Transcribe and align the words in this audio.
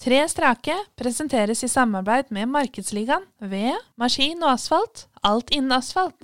Tre 0.00 0.16
strake 0.32 0.72
presenteres 0.96 1.60
i 1.64 1.68
samarbeid 1.68 2.30
med 2.32 2.48
Markedsligaen, 2.48 3.26
ved 3.36 3.76
Maskin 4.00 4.38
og 4.40 4.54
Asfalt, 4.54 5.02
alt 5.20 5.50
innen 5.52 5.74
asfalt. 5.76 6.22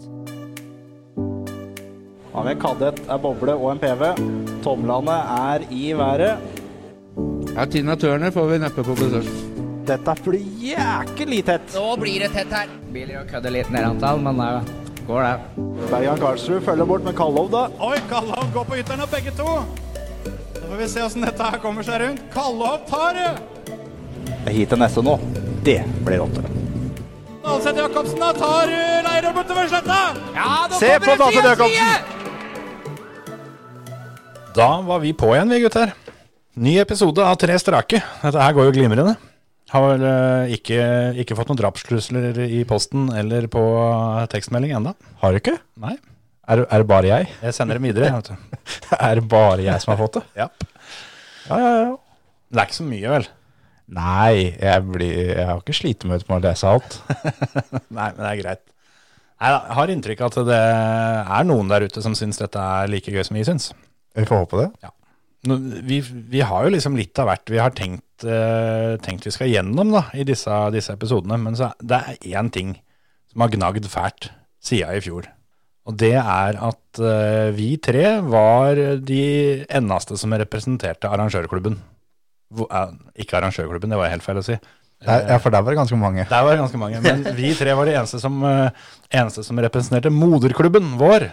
Har 2.32 2.46
vi 2.46 2.54
en 2.54 2.62
kadett, 2.62 3.02
en 3.04 3.20
boble 3.20 3.52
og 3.52 3.74
en 3.74 3.82
PV. 3.82 4.04
Tomlene 4.64 5.16
er 5.34 5.66
i 5.68 5.90
været. 5.92 6.46
Ja, 7.52 7.66
Tina 7.68 7.98
Turner 8.00 8.32
får 8.32 8.48
vi 8.48 8.58
neppe 8.62 8.84
på 8.86 8.96
besøk. 8.96 9.28
Dette 9.90 10.14
blir 10.24 10.46
jæklig 10.62 11.42
tett. 11.44 11.76
Nå 11.76 11.98
blir 12.00 12.24
det 12.24 12.30
tett 12.32 12.54
her. 12.56 12.72
Biler 12.94 13.18
og 13.20 13.28
kødder 13.34 13.52
litt 13.58 13.68
ned 13.74 13.90
antall, 13.90 14.22
men 14.24 14.40
det 14.40 15.02
går 15.10 15.20
det. 15.26 15.66
Bergan 15.90 16.22
Karlsrud 16.22 16.64
følger 16.64 16.88
bort 16.88 17.04
med 17.04 17.18
Kallov, 17.20 17.52
da. 17.52 17.66
Oi, 17.90 18.00
Kallov 18.08 18.48
går 18.56 18.70
på 18.72 18.80
ytterne, 18.80 19.10
begge 19.12 19.36
to. 19.36 19.58
Så 20.56 20.64
får 20.64 20.80
vi 20.80 20.88
se 20.94 21.04
åssen 21.04 21.28
dette 21.28 21.50
her 21.52 21.60
kommer 21.60 21.84
seg 21.84 22.00
rundt. 22.06 22.24
Kallov 22.32 22.80
tar 22.88 23.20
det! 23.20 23.28
Det 24.46 24.54
hit 24.54 24.70
til 24.72 24.80
neste 24.80 25.02
nå. 25.04 25.16
Det 25.66 25.80
blir 26.06 26.22
åtte. 26.22 26.42
Dalseth 27.46 27.78
Jacobsen 27.78 28.18
da 28.22 28.32
tar 28.34 28.70
uh, 28.72 29.04
Leirøy 29.06 29.32
bortover 29.36 29.68
sletta. 29.70 29.98
Ja, 30.34 30.50
Se 30.74 30.90
på 31.02 31.14
side, 31.20 31.44
Jacobsen! 31.46 32.12
Da 34.56 34.68
var 34.86 35.02
vi 35.02 35.12
på 35.12 35.30
igjen, 35.34 35.52
vi 35.52 35.60
gutter. 35.62 35.92
Ny 36.56 36.78
episode 36.80 37.22
av 37.22 37.36
Tre 37.38 37.58
strake. 37.60 38.00
Dette 38.22 38.40
her 38.40 38.54
går 38.56 38.70
jo 38.70 38.74
glimrende. 38.78 39.14
Har 39.72 39.82
vel 39.82 40.04
eh, 40.06 40.52
ikke, 40.56 40.78
ikke 41.20 41.36
fått 41.36 41.50
noen 41.50 41.58
drapstrusler 41.58 42.38
i 42.46 42.60
posten 42.68 43.08
eller 43.12 43.48
på 43.50 43.62
tekstmelding 44.32 44.76
ennå. 44.78 44.94
Har 45.20 45.34
du 45.34 45.40
ikke? 45.42 45.56
Nei. 45.82 45.96
Er, 46.46 46.62
er 46.62 46.82
det 46.82 46.86
bare 46.88 47.10
jeg? 47.10 47.28
Jeg 47.42 47.56
sender 47.56 47.80
det 47.80 47.88
videre. 47.88 48.38
er 49.08 49.18
det 49.18 49.26
bare 49.28 49.66
jeg 49.66 49.82
som 49.82 49.92
har 49.92 50.00
fått 50.00 50.20
det? 50.20 50.24
Ja. 50.38 50.48
Ja, 51.50 51.58
ja, 51.58 51.72
ja. 51.82 51.96
Det 52.46 52.62
er 52.62 52.70
ikke 52.70 52.78
så 52.78 52.86
mye, 52.86 53.10
vel? 53.16 53.26
Nei, 53.86 54.56
jeg, 54.58 54.82
blir, 54.82 55.12
jeg 55.30 55.46
har 55.46 55.60
ikke 55.60 55.76
slitt 55.76 56.06
med 56.08 56.24
å 56.26 56.40
lese 56.42 56.66
alt. 56.66 56.98
Nei, 57.96 58.08
men 58.16 58.22
det 58.22 58.30
er 58.32 58.40
greit. 58.40 58.64
Jeg 59.36 59.76
har 59.76 59.92
inntrykk 59.92 60.22
av 60.24 60.30
at 60.32 60.48
det 60.48 60.60
er 61.36 61.46
noen 61.46 61.70
der 61.70 61.84
ute 61.86 62.02
som 62.02 62.16
syns 62.16 62.40
dette 62.40 62.58
er 62.58 62.88
like 62.90 63.12
gøy 63.12 63.22
som 63.26 63.36
vi 63.36 63.44
syns. 63.46 63.70
Vi 64.16 64.24
får 64.26 64.42
håpe 64.42 64.62
det. 64.62 64.68
Ja. 64.86 64.92
Vi, 65.86 66.00
vi 66.02 66.42
har 66.42 66.64
jo 66.66 66.72
liksom 66.74 66.96
litt 66.98 67.18
av 67.22 67.28
hvert 67.28 67.52
vi 67.52 67.60
har 67.60 67.74
tenkt, 67.76 68.24
uh, 68.26 68.96
tenkt 69.04 69.28
vi 69.28 69.34
skal 69.34 69.52
gjennom 69.52 69.92
da, 69.94 70.06
i 70.16 70.24
disse, 70.26 70.56
disse 70.74 70.96
episodene. 70.96 71.38
Men 71.38 71.58
så, 71.58 71.70
det 71.78 72.00
er 72.00 72.40
én 72.40 72.50
ting 72.50 72.74
som 73.30 73.44
har 73.44 73.52
gnagd 73.54 73.86
fælt 73.92 74.30
siden 74.64 74.96
i 74.96 75.04
fjor. 75.04 75.28
Og 75.86 75.94
det 76.00 76.16
er 76.18 76.58
at 76.58 77.02
uh, 77.04 77.52
vi 77.54 77.76
tre 77.78 78.16
var 78.24 78.80
de 78.98 79.26
eneste 79.68 80.18
som 80.18 80.34
representerte 80.34 81.12
arrangørklubben. 81.12 81.76
Eh, 82.54 82.90
ikke 83.24 83.38
arrangørklubben, 83.40 83.90
det 83.90 83.98
var 83.98 84.12
helt 84.12 84.22
feil 84.26 84.38
å 84.38 84.44
si. 84.46 84.56
Der, 85.04 85.26
ja, 85.28 85.36
for 85.42 85.52
der 85.52 85.60
var 85.60 85.74
det 85.74 85.80
ganske 85.80 85.96
mange. 86.00 86.24
Der 86.30 86.44
var 86.46 86.54
det 86.54 86.60
ganske 86.62 86.78
mange. 86.80 87.00
Men 87.04 87.24
vi 87.38 87.50
tre 87.58 87.74
var 87.76 87.84
de 87.88 87.96
eneste 87.98 88.20
som, 88.22 88.38
eh, 88.48 88.70
eneste 89.12 89.42
som 89.44 89.58
representerte 89.60 90.12
moderklubben 90.14 90.94
vår. 91.00 91.28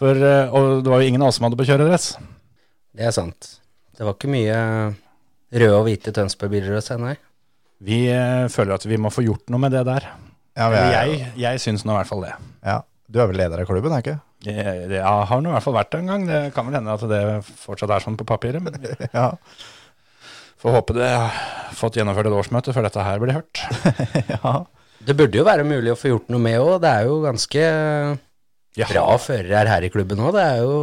For, 0.00 0.10
eh, 0.18 0.50
og 0.50 0.80
det 0.82 0.90
var 0.90 1.02
jo 1.04 1.10
ingen 1.12 1.22
av 1.22 1.30
oss 1.30 1.38
som 1.38 1.46
hadde 1.46 1.60
på 1.60 1.66
kjøredress. 1.68 2.14
Det 2.94 3.06
er 3.06 3.14
sant. 3.14 3.52
Det 3.94 4.02
var 4.06 4.16
ikke 4.16 4.32
mye 4.32 4.56
røde 5.54 5.76
og 5.78 5.84
hvite 5.86 6.10
Tønsberg-biler 6.16 6.74
å 6.80 6.82
se, 6.82 6.96
nei. 6.98 7.14
Vi 7.84 8.00
eh, 8.10 8.48
føler 8.50 8.74
at 8.78 8.86
vi 8.90 8.98
må 8.98 9.12
få 9.14 9.22
gjort 9.26 9.52
noe 9.54 9.60
med 9.62 9.74
det 9.76 9.84
der. 9.86 10.08
Ja, 10.58 10.66
vi 10.72 10.78
er- 10.80 10.90
jeg, 11.12 11.30
jeg 11.44 11.62
syns 11.62 11.84
nå 11.86 11.94
i 11.94 11.98
hvert 12.00 12.10
fall 12.10 12.24
det. 12.26 12.32
Ja. 12.66 12.80
Du 13.10 13.20
er 13.22 13.28
vel 13.30 13.36
leder 13.38 13.60
av 13.62 13.68
klubben, 13.68 13.92
er 13.94 14.02
ikke? 14.02 14.16
Jeg, 14.44 14.88
det 14.90 14.98
jeg 14.98 15.28
har 15.30 15.40
nå 15.44 15.50
i 15.50 15.54
hvert 15.54 15.64
fall 15.64 15.76
vært 15.78 15.92
det 15.94 16.00
en 16.02 16.10
gang. 16.10 16.26
Det 16.26 16.40
kan 16.56 16.66
vel 16.66 16.74
hende 16.80 16.94
at 16.98 17.06
det 17.10 17.22
fortsatt 17.62 17.92
er 17.94 18.02
sånn 18.02 18.18
på 18.18 18.26
papiret. 18.28 18.62
Men 18.64 18.74
Ja. 19.14 19.28
Får 20.64 20.78
håpe 20.78 20.96
det 20.96 21.10
har 21.10 21.74
fått 21.76 21.98
gjennomført 21.98 22.30
et 22.30 22.38
årsmøte 22.38 22.74
før 22.74 22.86
dette 22.88 23.04
her 23.04 23.20
blir 23.22 23.36
hørt. 23.36 23.64
ja. 24.34 24.54
Det 25.04 25.16
burde 25.18 25.36
jo 25.36 25.44
være 25.44 25.66
mulig 25.68 25.92
å 25.92 25.98
få 25.98 26.14
gjort 26.14 26.30
noe 26.32 26.40
med 26.40 26.60
òg. 26.62 26.78
Det 26.80 26.92
er 26.92 27.08
jo 27.10 27.18
ganske 27.24 27.64
ja. 27.64 28.86
bra 28.88 29.02
har, 29.10 29.20
førere 29.20 29.64
her 29.68 29.84
i 29.84 29.90
klubben 29.92 30.22
òg. 30.24 30.32
Det 30.36 30.44
er 30.44 30.62
jo 30.62 30.78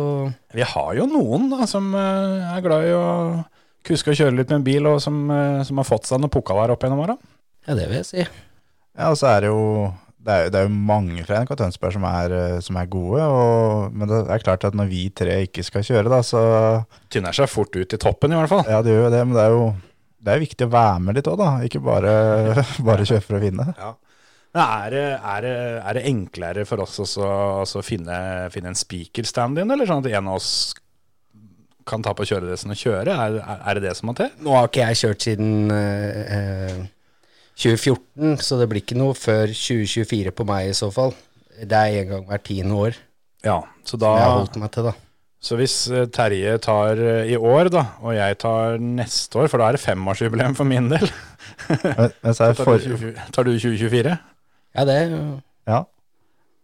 vi 0.54 0.68
har 0.68 0.94
jo 1.00 1.08
noen 1.10 1.50
da, 1.54 1.66
som 1.70 1.90
eh, 1.98 2.52
er 2.54 2.64
glad 2.66 2.88
i 2.90 2.94
å 2.94 3.08
kuske 3.88 4.14
og 4.14 4.20
kjøre 4.20 4.38
litt 4.38 4.52
med 4.52 4.60
en 4.60 4.68
bil, 4.68 4.90
og 4.92 5.02
som, 5.02 5.24
eh, 5.34 5.64
som 5.68 5.82
har 5.82 5.88
fått 5.88 6.10
seg 6.10 6.22
noen 6.22 6.34
pokaler 6.34 6.74
opp 6.74 6.86
gjennom 6.86 7.02
åra. 7.08 7.18
Ja, 7.66 7.78
det 7.78 7.88
vil 7.88 8.02
jeg 8.02 8.10
si. 8.10 8.26
Ja, 8.26 9.10
og 9.10 9.18
så 9.18 9.32
er 9.32 9.46
det 9.46 9.52
jo 9.54 9.64
det 10.22 10.34
er, 10.34 10.50
det 10.54 10.60
er 10.60 10.68
jo 10.68 10.74
mange 10.92 11.24
fra 11.26 11.40
NRK 11.42 11.56
Tønsberg 11.58 11.96
som 11.96 12.04
er, 12.06 12.34
eh, 12.38 12.58
som 12.62 12.78
er 12.78 12.90
gode, 12.92 13.24
og, 13.26 13.96
men 13.96 14.10
det 14.10 14.20
er 14.30 14.44
klart 14.44 14.66
at 14.68 14.78
når 14.78 14.92
vi 14.92 15.06
tre 15.18 15.40
ikke 15.48 15.66
skal 15.66 15.86
kjøre, 15.88 16.12
da, 16.14 16.22
så 16.26 16.42
Tynner 17.12 17.36
seg 17.36 17.50
fort 17.50 17.74
ut 17.74 17.96
i 17.98 18.02
toppen, 18.02 18.36
i 18.36 18.38
hvert 18.38 18.52
fall. 18.52 18.68
Ja, 18.70 18.84
det 18.86 18.94
gjør 18.94 19.08
jo 19.08 19.16
det, 19.16 19.24
men 19.26 19.38
det 19.38 19.48
er 19.48 19.56
jo 19.56 19.66
det 20.22 20.36
er 20.36 20.44
viktig 20.44 20.68
å 20.68 20.74
være 20.76 21.02
med 21.02 21.18
litt 21.18 21.28
òg, 21.32 21.40
da. 21.42 21.50
Ikke 21.66 21.82
bare, 21.82 22.14
bare 22.90 23.08
kjøre 23.10 23.26
for 23.26 23.40
å 23.40 23.42
vinne. 23.42 23.66
Men 24.52 24.62
er 24.62 24.94
det, 24.94 25.04
er, 25.18 25.46
det, 25.46 25.56
er 25.80 25.98
det 25.98 26.06
enklere 26.12 26.66
for 26.68 26.84
oss 26.84 27.00
også 27.02 27.80
å 27.80 27.84
finne, 27.86 28.16
finne 28.54 28.74
en 28.74 28.78
speaker-stand-in, 28.78 29.74
eller 29.74 29.90
sånn 29.90 30.04
at 30.04 30.12
en 30.12 30.30
av 30.30 30.38
oss 30.38 30.52
kan 31.90 32.04
ta 32.06 32.14
på 32.14 32.28
kjøredressen 32.30 32.74
og 32.74 32.78
kjøre? 32.78 33.16
Er, 33.16 33.40
er, 33.58 33.80
det 33.80 33.88
det 33.88 33.96
som 33.98 34.12
må 34.12 34.16
til? 34.18 34.30
Nå 34.44 34.54
har 34.54 34.70
ikke 34.70 34.84
jeg 34.84 35.00
kjørt 35.02 35.26
siden 35.26 35.74
eh, 35.74 36.84
2014, 37.60 38.40
så 38.42 38.58
det 38.60 38.68
blir 38.72 38.84
ikke 38.84 38.98
noe 39.00 39.16
før 39.18 39.52
2024 39.52 40.34
på 40.36 40.48
meg 40.50 40.72
i 40.72 40.76
så 40.78 40.90
fall. 40.94 41.14
Det 41.62 41.78
er 41.78 42.02
en 42.02 42.12
gang 42.16 42.28
hvert 42.30 42.46
tiende 42.48 42.74
år 42.74 42.96
Ja, 43.46 43.60
så 43.86 43.98
som 44.00 44.16
jeg 44.16 44.24
har 44.24 44.38
holdt 44.40 44.56
meg 44.62 44.72
til, 44.74 44.88
da. 44.90 44.94
Så 45.42 45.58
hvis 45.58 45.76
eh, 45.90 46.06
Terje 46.14 46.58
tar 46.62 47.00
eh, 47.02 47.32
i 47.34 47.38
år, 47.38 47.70
da, 47.74 47.84
og 48.06 48.14
jeg 48.14 48.38
tar 48.42 48.78
neste 48.82 49.40
år, 49.42 49.50
for 49.50 49.62
da 49.62 49.70
er 49.70 49.78
det 49.78 49.82
femårsjubileum 49.82 50.58
for 50.58 50.70
min 50.70 50.90
del 50.92 51.08
Men, 51.82 52.14
men 52.22 52.36
så 52.38 52.52
er 52.52 52.58
Tar 52.58 52.68
for, 52.68 52.78
du 52.78 52.94
20 52.98 53.32
tar 53.34 53.48
du 53.48 53.52
2024? 53.56 54.14
Ja, 54.78 54.86
det 54.88 54.98
ja. 55.68 55.82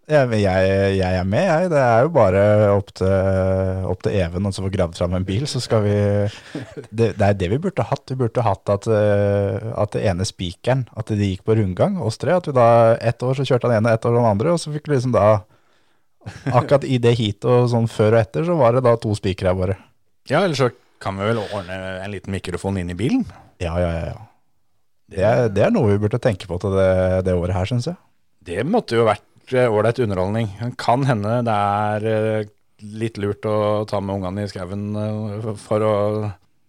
Jeg, 0.07 0.37
jeg, 0.39 0.67
jeg 0.95 1.15
er 1.19 1.25
med, 1.27 1.43
jeg. 1.43 1.69
Det 1.73 1.79
er 1.83 2.05
jo 2.05 2.11
bare 2.15 2.43
opp 2.71 2.93
til, 2.95 3.81
opp 3.91 4.05
til 4.05 4.13
Even 4.15 4.47
og 4.47 4.53
så 4.55 4.63
få 4.63 4.69
gravd 4.71 4.95
fram 4.95 5.17
en 5.17 5.25
bil, 5.27 5.43
så 5.51 5.59
skal 5.59 5.83
vi 5.83 5.97
det, 6.95 7.09
det 7.19 7.25
er 7.27 7.35
det 7.35 7.49
vi 7.51 7.59
burde 7.65 7.83
hatt. 7.89 8.05
Vi 8.07 8.15
burde 8.21 8.45
hatt 8.45 8.71
at, 8.71 8.87
eh, 8.87 9.67
at 9.75 9.91
det 9.97 10.05
ene 10.07 10.27
spikeren, 10.27 10.85
at 10.95 11.11
de 11.11 11.33
gikk 11.33 11.43
på 11.43 11.57
rundgang, 11.59 11.99
oss 11.99 12.21
tre. 12.21 12.37
At 12.39 12.47
vi 12.47 12.55
da 12.55 12.69
ett 13.03 13.19
år 13.19 13.35
så 13.35 13.47
kjørte 13.49 13.67
han 13.67 13.81
ene, 13.81 13.97
ett 13.97 14.07
år 14.07 14.15
den 14.15 14.29
andre, 14.31 14.55
og 14.55 14.63
så 14.63 14.71
fikk 14.71 14.87
vi 14.87 14.95
liksom 14.95 15.15
da 15.17 15.27
Akkurat 16.27 16.83
i 16.83 16.97
det 16.99 17.13
heatet 17.15 17.45
og 17.47 17.69
sånn 17.71 17.85
før 17.87 18.17
og 18.17 18.19
etter, 18.19 18.43
så 18.47 18.55
var 18.59 18.75
det 18.75 18.81
da 18.83 18.97
to 18.99 19.13
spikere 19.15 19.53
bare. 19.55 19.77
Ja, 20.27 20.41
eller 20.41 20.57
så 20.59 20.67
kan 21.03 21.15
vi 21.15 21.29
vel 21.29 21.39
ordne 21.39 21.77
en 22.03 22.11
liten 22.11 22.33
mikrofon 22.35 22.79
inn 22.81 22.91
i 22.91 22.97
bilen? 22.99 23.23
Ja, 23.63 23.77
ja, 23.79 23.91
ja. 23.95 24.09
ja. 24.11 24.25
Det 25.07 25.23
er, 25.23 25.45
det 25.55 25.63
er 25.63 25.71
noe 25.71 25.93
vi 25.93 26.01
burde 26.03 26.19
tenke 26.19 26.49
på 26.49 26.57
til 26.59 26.75
det, 26.75 26.89
det 27.27 27.35
året 27.37 27.55
her, 27.55 27.69
syns 27.69 27.87
jeg. 27.87 27.95
Det 28.47 28.65
måtte 28.67 28.99
jo 28.99 29.05
vært 29.07 29.23
ålreit 29.53 29.99
underholdning. 30.03 30.49
Kan 30.79 31.05
hende 31.07 31.39
det 31.47 31.53
er 31.55 32.09
eh, 32.11 32.49
litt 32.83 33.17
lurt 33.21 33.45
å 33.49 33.85
ta 33.89 34.01
med 34.03 34.19
ungene 34.19 34.45
i 34.45 34.51
skauen 34.51 34.89
eh, 34.97 35.47
for 35.61 35.85
å 35.85 35.93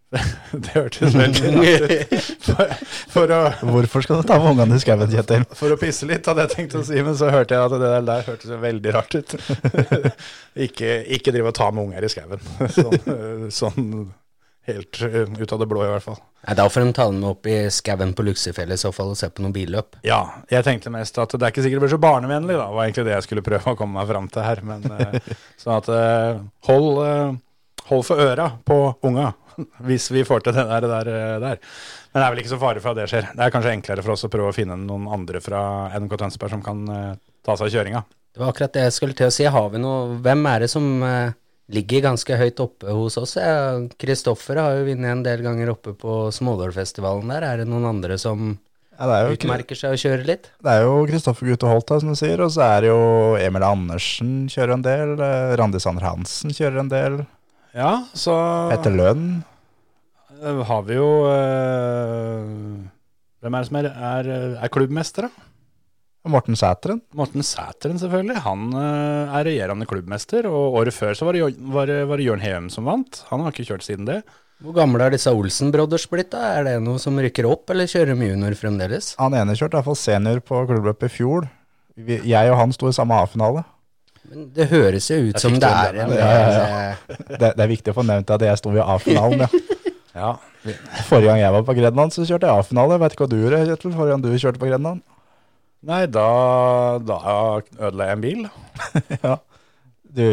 Det 0.65 0.73
hørtes 0.73 1.13
veldig 1.13 1.51
rart 1.59 1.91
ut. 1.91 2.13
For, 2.47 2.71
for, 3.13 3.33
å, 3.35 3.41
Hvorfor 3.75 4.07
skal 4.07 4.23
du 4.23 4.29
ta 4.31 4.39
med 4.41 4.55
ungene 4.55 4.79
i 4.79 4.81
skauen, 4.81 5.11
Kjetil? 5.13 5.45
for 5.59 5.75
å 5.75 5.81
pisse 5.81 6.09
litt, 6.09 6.25
hadde 6.25 6.47
jeg 6.47 6.55
tenkt 6.55 6.79
å 6.81 6.85
si, 6.87 6.97
men 7.05 7.19
så 7.19 7.29
hørte 7.33 7.59
jeg 7.59 7.69
at 7.69 7.75
det 7.75 7.83
der, 7.85 8.07
der 8.09 8.25
hørtes 8.31 8.55
veldig 8.63 8.95
rart 8.97 9.19
ut. 9.19 9.37
ikke, 10.69 10.95
ikke 11.19 11.35
drive 11.35 11.53
og 11.53 11.59
ta 11.61 11.69
med 11.75 11.91
unger 11.91 12.09
i 12.09 12.13
skauen. 12.15 12.49
Sånn, 12.73 12.97
eh, 13.05 13.45
sånn 13.53 13.85
helt 14.69 15.01
eh, 15.03 15.25
ut 15.43 15.53
av 15.55 15.63
det 15.63 15.67
blå, 15.71 15.83
i 15.85 15.91
hvert 15.91 16.05
fall. 16.05 16.19
Nei, 16.47 16.55
Da 16.59 16.69
får 16.71 16.85
de 16.85 16.93
ta 16.97 17.07
den 17.11 17.21
med 17.23 17.31
opp 17.33 17.49
i 17.51 17.57
skauen 17.75 18.15
på 18.17 18.25
Luksefjellet 18.27 18.79
i 18.79 18.83
så 18.83 18.93
fall 18.95 19.13
og 19.13 19.19
se 19.21 19.29
på 19.33 19.45
noen 19.45 19.55
billøp. 19.57 19.99
Ja, 20.07 20.21
jeg 20.53 20.67
tenkte 20.67 20.93
mest 20.95 21.19
at 21.19 21.35
det 21.35 21.43
er 21.43 21.53
ikke 21.55 21.65
sikkert 21.67 21.81
det 21.81 21.87
blir 21.87 21.95
så 21.97 22.01
barnevennlig, 22.03 22.59
da, 22.61 22.69
var 22.75 22.87
egentlig 22.87 23.07
det 23.09 23.17
jeg 23.17 23.27
skulle 23.29 23.45
prøve 23.47 23.75
å 23.75 23.79
komme 23.79 23.99
meg 23.99 24.11
fram 24.11 24.29
til 24.33 24.47
her. 24.47 24.63
Men 24.69 24.87
sånn 25.63 25.75
at 25.77 25.91
eh, 25.95 26.43
hold, 26.71 27.01
hold 27.91 28.07
for 28.07 28.25
øra 28.29 28.51
på 28.69 28.79
unga, 29.09 29.33
hvis 29.89 30.11
vi 30.15 30.27
får 30.29 30.47
til 30.47 30.57
det 30.59 30.69
der, 30.71 30.89
der, 30.93 31.11
der. 31.43 31.65
Men 32.13 32.21
det 32.23 32.27
er 32.27 32.31
vel 32.37 32.45
ikke 32.45 32.55
så 32.55 32.61
fare 32.63 32.85
for 32.85 32.95
at 32.95 33.03
det 33.03 33.09
skjer. 33.11 33.33
Det 33.35 33.45
er 33.45 33.57
kanskje 33.57 33.75
enklere 33.75 34.05
for 34.07 34.15
oss 34.15 34.25
å 34.29 34.33
prøve 34.33 34.53
å 34.53 34.57
finne 34.57 34.79
noen 34.81 35.11
andre 35.19 35.43
fra 35.45 35.61
NK 35.99 36.15
Tønsberg 36.23 36.55
som 36.57 36.63
kan 36.65 36.87
ta 36.89 37.57
seg 37.59 37.67
av 37.67 37.75
kjøringa. 37.75 38.01
Det 38.33 38.41
var 38.41 38.53
akkurat 38.53 38.73
det 38.77 38.87
jeg 38.87 38.95
skulle 38.95 39.17
til 39.19 39.29
å 39.29 39.35
si. 39.35 39.45
Har 39.51 39.69
vi 39.73 39.81
noe 39.83 40.17
Hvem 40.23 40.47
er 40.47 40.65
det 40.65 40.71
som 40.73 40.89
ligger 41.73 42.01
ganske 42.07 42.37
høyt 42.41 42.61
oppe 42.65 42.95
hos 42.97 43.19
oss? 43.21 43.35
Kristoffer 44.01 44.57
har 44.63 44.79
jo 44.79 44.87
vunnet 44.89 45.11
en 45.13 45.23
del 45.27 45.43
ganger 45.45 45.73
oppe 45.75 45.93
på 45.99 46.29
Smålårfestivalen 46.33 47.29
der. 47.35 47.45
Er 47.45 47.63
det 47.63 47.69
noen 47.69 47.85
andre 47.91 48.17
som 48.21 48.55
Ja, 48.99 49.07
det 49.07 49.15
er 49.19 49.27
jo 49.29 49.37
utmerker 49.37 49.79
seg 49.79 49.93
og 49.95 50.01
kjører 50.03 50.25
litt? 50.27 50.49
Det 50.65 50.73
er 50.73 50.83
jo 50.87 50.95
Kristoffer 51.07 51.47
Gutte 51.53 51.69
Holt, 51.71 51.93
som 52.03 52.15
du 52.15 52.19
sier, 52.19 52.41
og 52.43 52.51
så 52.51 52.65
er 52.67 52.81
det 52.87 52.89
jo 52.91 53.03
Emil 53.39 53.63
Andersen 53.69 54.33
kjører 54.51 54.75
en 54.75 54.83
del, 54.87 55.13
eh, 55.23 55.53
Randi 55.61 55.79
Sander 55.85 56.09
Hansen 56.09 56.51
kjører 56.57 56.81
en 56.83 56.91
del, 56.95 57.21
Ja, 57.77 57.93
så 58.17 58.35
Petter 58.73 58.91
Lønn. 58.97 59.45
eh, 60.43 60.63
har 60.67 60.83
vi 60.89 60.97
jo 60.97 61.11
øh, 61.31 62.47
Hvem 63.39 63.55
er 63.55 63.61
det 63.63 63.69
som 63.69 63.77
er, 63.79 63.89
er, 63.93 64.31
er 64.65 64.73
klubbmester, 64.75 65.29
da? 65.29 65.45
Morten 66.31 66.57
Sæteren. 66.59 67.01
Morten 67.17 67.45
Sæteren, 67.47 67.99
selvfølgelig. 68.01 68.43
Han 68.45 68.67
eh, 68.77 69.37
er 69.39 69.47
regjerende 69.49 69.87
klubbmester. 69.89 70.47
Og 70.51 70.77
året 70.81 70.95
før 70.97 71.17
så 71.19 71.29
var 71.29 71.37
det, 71.39 71.47
var, 71.59 71.93
var 72.11 72.21
det 72.21 72.27
Jørn 72.29 72.45
Heum 72.45 72.69
som 72.73 72.89
vant. 72.89 73.23
Han 73.33 73.45
har 73.45 73.55
ikke 73.55 73.67
kjørt 73.73 73.87
siden 73.87 74.09
det. 74.09 74.21
Hvor 74.65 74.75
gamle 74.75 75.05
er 75.07 75.15
disse 75.15 75.31
Olsen 75.31 75.71
Brothers 75.71 76.09
blitt, 76.11 76.33
da? 76.35 76.55
Er 76.59 76.65
det 76.67 76.77
noe 76.83 76.99
som 76.99 77.19
rykker 77.23 77.47
opp, 77.47 77.71
eller 77.71 77.87
kjører 77.87 78.11
de 78.19 78.31
junior 78.33 78.57
fremdeles? 78.59 79.13
Han 79.21 79.37
ene 79.39 79.55
kjørte 79.55 79.77
i 79.77 79.79
hvert 79.79 79.87
fall 79.87 79.99
senior 80.01 80.41
på 80.43 80.65
klubbløpet 80.67 81.07
i 81.07 81.15
fjor. 81.15 81.47
Vi, 81.95 82.19
jeg 82.31 82.51
og 82.51 82.59
han 82.59 82.75
sto 82.75 82.91
i 82.91 82.97
samme 82.97 83.15
A-finale. 83.23 83.63
Men 84.29 84.49
det 84.57 84.67
høres 84.73 85.07
jo 85.13 85.21
ut 85.29 85.37
Jeg 85.39 85.41
som 85.45 85.55
det 85.63 85.69
er 85.71 85.95
det. 85.95 86.03
en 86.05 86.17
Ja, 86.19 86.33
ja, 86.35 86.81
ja. 86.91 87.19
Det, 87.39 87.53
det 87.55 87.63
er 87.65 87.71
viktig 87.71 87.95
å 87.95 87.97
få 88.01 88.05
nevnt 88.09 88.35
at 88.35 88.43
jeg 88.45 88.61
sto 88.61 88.75
i 88.75 88.83
A-finalen. 88.83 89.47
Ja. 89.47 89.53
Ja, 90.19 90.33
Forrige 91.07 91.29
gang 91.29 91.39
jeg 91.39 91.53
var 91.55 91.63
på 91.63 91.75
Grenland, 91.77 92.11
så 92.11 92.25
kjørte 92.27 92.49
jeg 92.49 92.59
A-finale. 92.59 92.97
Vet 92.99 93.13
ikke 93.15 93.27
hva 93.27 93.31
du 93.31 93.37
gjorde, 93.39 93.61
Kjetil, 93.69 93.93
forrige 93.95 94.15
gang 94.17 94.23
du 94.25 94.33
kjørte 94.35 94.59
på 94.59 94.67
Grenland? 94.67 95.03
Nei, 95.87 96.07
da, 96.11 96.25
da 96.99 97.19
ødela 97.79 98.09
jeg 98.09 98.17
en 98.17 98.23
bil. 98.25 98.41
ja. 99.23 99.37
Du, 100.09 100.25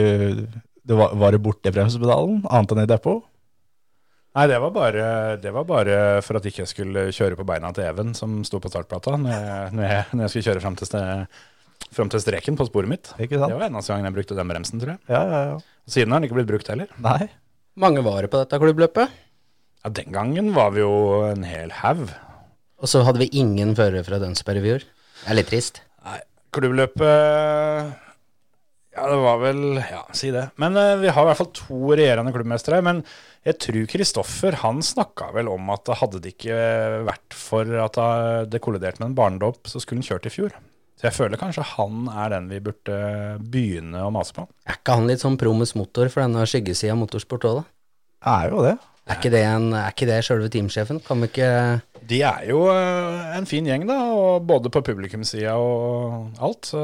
du 0.85 0.93
var, 0.97 1.13
var 1.19 1.35
du 1.35 1.39
borte 1.43 1.69
i 1.69 1.73
bremsepedalen, 1.75 2.39
annet 2.49 2.71
enn 2.73 2.81
i 2.85 2.89
depot? 2.89 3.23
Nei, 4.35 4.47
det 4.51 4.57
var, 4.59 4.71
bare, 4.75 5.03
det 5.39 5.51
var 5.55 5.63
bare 5.69 5.97
for 6.25 6.35
at 6.39 6.47
ikke 6.49 6.63
jeg 6.65 6.71
skulle 6.73 7.03
kjøre 7.15 7.37
på 7.39 7.45
beina 7.47 7.69
til 7.75 7.85
Even, 7.87 8.09
som 8.17 8.41
sto 8.43 8.59
på 8.59 8.67
startplata, 8.71 9.13
når 9.21 9.31
jeg, 9.31 9.69
når 9.77 9.85
jeg, 9.87 10.01
når 10.11 10.25
jeg 10.25 10.33
skulle 10.33 10.47
kjøre 10.49 10.63
fram 10.65 10.75
til, 10.81 10.89
fram 11.95 12.11
til 12.11 12.23
streken 12.25 12.57
på 12.59 12.67
sporet 12.67 12.91
mitt. 12.91 13.13
Ikke 13.15 13.37
Det 13.37 13.43
sant? 13.45 13.55
var 13.55 13.69
eneste 13.69 13.93
gangen 13.93 14.09
jeg 14.09 14.17
brukte 14.17 14.35
den 14.41 14.51
bremsen, 14.51 14.81
tror 14.81 14.95
jeg. 14.97 15.01
Ja, 15.13 15.21
ja, 15.31 15.39
ja. 15.53 15.55
Siden 15.87 16.11
har 16.11 16.19
den 16.19 16.27
ikke 16.27 16.39
blitt 16.41 16.49
brukt 16.51 16.71
heller. 16.73 16.91
Nei. 17.05 17.29
Mange 17.79 18.03
var 18.03 18.25
det 18.25 18.31
på 18.33 18.41
dette 18.41 18.59
klubbløpet, 18.59 19.21
Ja, 19.85 19.89
Den 19.93 20.11
gangen 20.11 20.51
var 20.55 20.71
vi 20.73 20.81
jo 20.81 20.91
en 21.29 21.43
hel 21.45 21.69
haug. 21.83 22.07
og 22.81 22.89
så 22.91 23.03
hadde 23.07 23.21
vi 23.21 23.29
ingen 23.39 23.75
førere 23.77 24.03
fra 24.03 24.17
Dønsberg 24.19 24.59
i 24.59 24.65
fjor. 24.65 24.85
Det 25.21 25.31
er 25.31 25.39
litt 25.39 25.51
trist. 25.51 25.81
Nei, 26.05 26.19
klubbløpet 26.55 27.05
Ja, 28.95 29.07
det 29.11 29.17
var 29.23 29.39
vel 29.41 29.63
Ja, 29.79 30.03
si 30.15 30.29
det. 30.35 30.49
Men 30.61 30.77
uh, 30.79 30.95
vi 31.01 31.11
har 31.11 31.25
i 31.25 31.29
hvert 31.31 31.41
fall 31.41 31.51
to 31.55 31.79
regjerende 31.95 32.35
klubbmestere. 32.35 32.83
Men 32.85 33.01
jeg 33.45 33.59
tror 33.61 33.89
Kristoffer 33.91 34.59
han 34.63 34.79
snakka 34.85 35.31
vel 35.35 35.51
om 35.51 35.67
at 35.73 35.91
hadde 36.01 36.21
det 36.23 36.35
ikke 36.35 36.55
vært 37.07 37.35
for 37.37 37.75
at 37.83 37.99
det 38.49 38.63
kolliderte 38.63 39.03
med 39.03 39.11
en 39.11 39.19
barnedåp, 39.19 39.69
så 39.69 39.81
skulle 39.81 40.01
han 40.01 40.07
kjørt 40.07 40.25
i 40.31 40.33
fjor. 40.33 40.55
Så 40.95 41.09
jeg 41.09 41.15
føler 41.17 41.39
kanskje 41.39 41.65
han 41.75 42.07
er 42.07 42.31
den 42.31 42.47
vi 42.49 42.61
burde 42.63 42.97
begynne 43.51 44.01
å 44.05 44.11
mase 44.15 44.35
på. 44.35 44.47
Er 44.65 44.79
ikke 44.79 44.95
han 44.95 45.09
litt 45.09 45.23
sånn 45.23 45.37
promus 45.39 45.75
motor 45.75 46.07
for 46.11 46.23
denne 46.23 46.45
skyggesida 46.47 46.95
av 46.95 47.01
motorsport 47.01 47.47
òg, 47.49 47.59
da? 47.59 47.65
Er 48.31 48.53
jo 48.53 48.63
det. 48.65 48.77
Er 49.05 49.19
ikke 49.19 49.33
det, 49.35 49.43
en, 49.45 49.67
er 49.77 49.91
ikke 49.91 50.07
det 50.09 50.21
sjølve 50.25 50.47
teamsjefen? 50.53 51.01
Kan 51.05 51.21
vi 51.21 51.29
ikke 51.29 51.49
De 52.05 52.19
er 52.21 52.43
jo 52.51 52.65
eh, 52.69 53.33
en 53.37 53.47
fin 53.49 53.65
gjeng, 53.65 53.85
da, 53.89 53.97
og 54.13 54.45
både 54.45 54.69
på 54.73 54.83
publikumssida 54.85 55.55
og 55.57 56.37
alt. 56.43 56.69
Så 56.69 56.81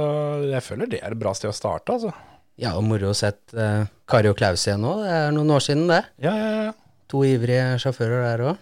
jeg 0.50 0.66
føler 0.66 0.90
det 0.90 1.02
er 1.02 1.14
et 1.14 1.22
bra 1.22 1.34
sted 1.38 1.52
å 1.52 1.56
starte, 1.56 1.94
altså. 1.94 2.14
Ja, 2.62 2.74
og 2.78 2.86
moro 2.86 3.12
å 3.12 3.18
sett 3.18 3.54
uh, 3.58 3.88
Kari 4.10 4.30
og 4.30 4.38
Klaus 4.38 4.66
igjen 4.68 4.84
nå. 4.84 4.96
Det 5.02 5.14
er 5.18 5.32
noen 5.36 5.54
år 5.54 5.64
siden, 5.66 5.86
det. 5.90 6.02
Ja, 6.22 6.34
ja, 6.38 6.50
ja. 6.68 6.74
To 7.12 7.24
ivrige 7.28 7.78
sjåfører 7.82 8.26
der 8.26 8.44
òg. 8.52 8.60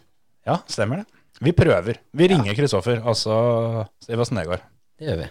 Ja, 0.47 0.59
stemmer 0.71 1.01
det. 1.01 1.19
Vi 1.39 1.55
prøver. 1.55 1.99
Vi 2.11 2.29
ringer 2.31 2.55
Kristoffer, 2.57 2.99
og 3.07 3.15
så 3.15 3.35
ser 4.03 4.17
vi 4.17 4.23
åssen 4.23 4.39
det 4.39 4.47
går. 4.49 4.63
Det 4.99 5.07
gjør 5.07 5.21
vi. 5.23 5.27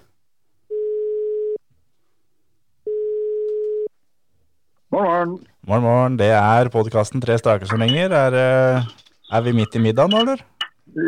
Morgen, 4.89 5.09
morgen. 5.09 5.35
Morgen, 5.69 5.85
morgen. 5.85 6.21
Det 6.21 6.31
er 6.33 6.71
podkasten 6.73 7.21
Tre 7.21 7.37
staker 7.41 7.69
som 7.69 7.83
lenger. 7.83 8.15
Er, 8.17 8.39
eh, 8.41 8.95
er 9.37 9.45
vi 9.45 9.53
midt 9.57 9.77
i 9.77 9.83
middagen 9.85 10.17
nå, 10.17 10.25
eller? 10.25 10.47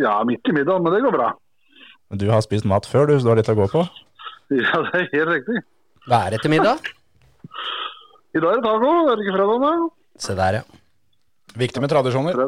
Ja, 0.02 0.18
midt 0.28 0.48
i 0.48 0.52
middagen, 0.52 0.82
men 0.84 0.92
det 0.94 1.00
går 1.04 1.14
bra. 1.16 1.30
Men 2.10 2.18
Du 2.18 2.26
har 2.30 2.42
spist 2.44 2.66
mat 2.68 2.86
før, 2.86 3.06
du, 3.10 3.14
så 3.18 3.24
du 3.26 3.30
har 3.32 3.38
litt 3.40 3.48
å 3.52 3.56
gå 3.58 3.68
på? 3.72 3.84
Ja, 4.50 4.80
det 4.86 4.98
er 4.98 5.08
helt 5.14 5.30
riktig. 5.36 5.60
Hva 6.10 6.24
er 6.26 6.34
det 6.34 6.40
til 6.42 6.50
middag? 6.50 6.78
I 8.34 8.40
dag 8.42 8.50
er 8.50 8.60
det 8.60 8.64
taco, 8.66 8.90
er 9.10 9.16
det 9.18 9.24
ikke 9.26 9.36
fredag 9.36 9.62
da? 9.64 9.72
Se 10.20 10.34
der, 10.38 10.60
ja. 10.60 10.64
Viktig 11.60 11.82
med 11.82 11.90
tradisjoner. 11.90 12.38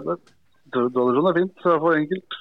Tradisjon 0.73 1.29
er 1.31 1.37
fint, 1.39 1.55
så 1.63 1.75
er 1.77 1.81
for 1.83 1.99
enkelt. 1.99 2.37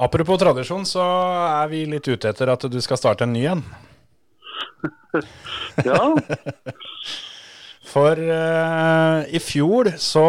Apropos 0.00 0.40
tradisjon, 0.40 0.86
så 0.88 1.04
er 1.04 1.68
vi 1.72 1.84
litt 1.88 2.08
ute 2.08 2.30
etter 2.32 2.48
at 2.52 2.64
du 2.72 2.78
skal 2.80 2.96
starte 3.00 3.26
en 3.28 3.34
ny 3.36 3.44
en. 3.52 3.64
Ja, 5.84 5.98
For 7.90 8.14
uh, 8.14 9.26
i 9.34 9.40
fjor 9.42 9.90
så 9.98 10.26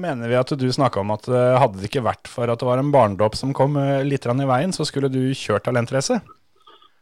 mener 0.00 0.30
vi 0.30 0.38
at 0.38 0.54
du 0.56 0.64
snakka 0.72 1.02
om 1.02 1.12
at 1.12 1.28
uh, 1.28 1.58
hadde 1.60 1.82
det 1.82 1.90
ikke 1.90 2.04
vært 2.06 2.30
for 2.32 2.48
at 2.48 2.62
det 2.62 2.68
var 2.68 2.80
en 2.80 2.92
barnedåp 2.94 3.36
som 3.36 3.52
kom 3.56 3.76
uh, 3.76 4.00
litt 4.06 4.24
i 4.24 4.48
veien, 4.48 4.72
så 4.72 4.86
skulle 4.88 5.12
du 5.12 5.20
kjørt 5.36 5.66
talentrace. 5.68 6.16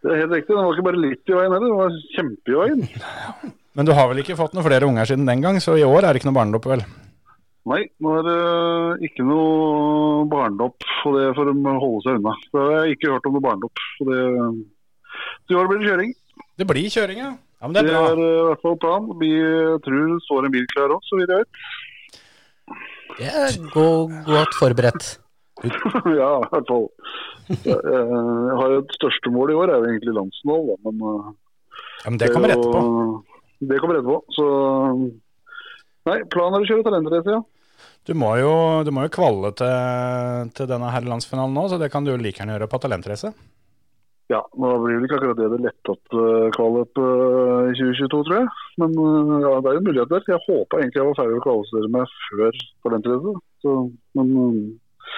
det 0.02 0.10
er 0.10 0.24
helt 0.24 0.34
riktig. 0.34 0.56
Den 0.56 0.66
var 0.66 0.74
ikke 0.74 0.88
bare 0.88 1.04
litt 1.04 1.30
i 1.30 1.36
veien 1.38 1.54
heller, 1.54 1.68
den 1.68 1.78
var 1.78 2.00
kjempe 2.16 2.50
i 2.50 2.58
veien. 2.64 2.82
Men 3.78 3.88
du 3.88 3.94
har 3.96 4.10
vel 4.10 4.20
ikke 4.24 4.36
fått 4.36 4.56
noen 4.56 4.66
flere 4.66 4.90
unger 4.90 5.08
siden 5.08 5.30
den 5.30 5.44
gang, 5.44 5.60
så 5.62 5.78
i 5.78 5.86
år 5.86 6.02
er 6.02 6.10
det 6.10 6.20
ikke 6.20 6.32
noe 6.32 6.40
barnedåp, 6.40 6.66
vel? 6.74 6.82
Nei, 7.70 7.84
nå 8.02 8.16
er 8.18 8.26
det 8.26 9.06
ikke 9.06 9.24
noe 9.24 10.26
barndopp, 10.30 10.82
og 11.06 11.14
det 11.14 11.28
får 11.36 11.46
de 11.52 11.54
holde 11.70 12.02
seg 12.02 12.18
unna. 12.18 12.34
Så 12.50 12.64
jeg 12.66 12.74
har 12.80 12.90
ikke 12.96 13.12
hørt 13.14 13.28
om 13.30 13.38
noe 13.38 13.44
barndopp. 13.44 13.84
Så 14.00 14.08
det, 14.08 14.18
så 15.46 15.54
i 15.54 15.58
år 15.60 15.70
blir 15.70 15.78
det 15.78 15.92
kjøring. 15.92 16.12
Det 16.58 16.66
blir 16.68 16.90
kjøring, 16.90 17.22
ja. 17.22 17.30
Ja, 17.62 17.68
men 17.70 17.74
det 17.76 17.84
Det 17.86 17.92
er 17.94 18.02
er 18.02 18.16
bra. 18.18 18.26
eh, 18.26 18.38
i 18.42 18.46
hvert 18.50 18.62
fall 18.66 18.78
planen. 18.82 19.18
Vi 19.22 19.32
tror 19.86 20.00
det 20.12 20.22
står 20.26 20.46
en 20.48 20.54
bil 20.56 20.66
klar 20.74 20.94
òg, 20.96 21.02
så 21.06 21.20
vidt 21.20 21.30
jeg 21.30 21.44
vet. 21.44 21.52
Det 23.18 23.28
er 23.28 23.58
go- 23.70 24.08
godt 24.26 24.56
forberedt. 24.58 25.10
ja, 25.62 26.30
i 26.42 26.48
hvert 26.50 26.66
fall. 26.72 26.88
Jeg 27.52 27.76
jeg 27.76 28.56
har 28.58 28.74
et 28.80 28.94
største 28.96 29.30
mål 29.30 29.52
i 29.52 29.56
år, 29.60 29.70
er 29.70 29.78
jo 29.78 29.90
egentlig 29.92 30.14
landsmål, 30.16 30.64
da, 30.72 30.76
men 30.90 31.06
eh, 31.12 31.30
Ja, 32.02 32.10
men 32.10 32.18
det 32.18 32.32
kommer 32.34 32.50
det, 32.50 32.56
etterpå. 32.58 32.82
Det 33.70 33.78
kommer 33.82 34.00
etterpå. 34.00 34.18
Så 34.34 34.46
Nei, 36.02 36.16
planen 36.34 36.56
er 36.58 36.64
å 36.64 36.66
kjøre 36.66 36.82
talentrace, 36.88 37.30
ja. 37.36 37.42
Du 38.08 38.14
må 38.18 38.32
jo, 38.40 38.50
du 38.82 38.90
må 38.90 39.04
jo 39.06 39.12
kvalle 39.14 39.52
til, 39.54 40.48
til 40.58 40.66
denne 40.66 40.88
herrelandsfinalen 40.90 41.54
nå, 41.54 41.68
så 41.70 41.78
det 41.78 41.92
kan 41.92 42.02
du 42.02 42.10
jo 42.10 42.18
like 42.18 42.40
gjerne 42.42 42.56
gjøre 42.56 42.66
på 42.72 42.80
talentrace. 42.82 43.30
Ja, 44.32 44.40
nå 44.56 44.70
blir 44.80 44.96
det 44.96 45.08
ikke 45.08 45.18
akkurat 45.18 45.40
det 45.40 45.50
det 45.52 45.60
letteste 45.66 46.26
kvalløp 46.56 47.00
eh, 47.02 47.70
i 47.72 47.74
2022, 47.76 48.08
tror 48.12 48.36
jeg. 48.38 48.50
Men 48.80 48.94
eh, 49.02 49.32
ja, 49.44 49.54
det 49.60 49.70
er 49.70 49.78
jo 49.78 49.86
muligheter. 49.88 50.26
Jeg 50.32 50.44
håpa 50.46 50.80
egentlig 50.80 51.02
jeg 51.02 51.08
var 51.10 51.18
ferdig 51.18 51.40
å 51.40 51.44
kvalifisere 51.44 51.92
meg 51.96 52.14
før 52.30 52.60
talentrace. 52.86 53.34
Så, 53.64 53.74
men, 54.16 54.32
eh, 54.42 55.08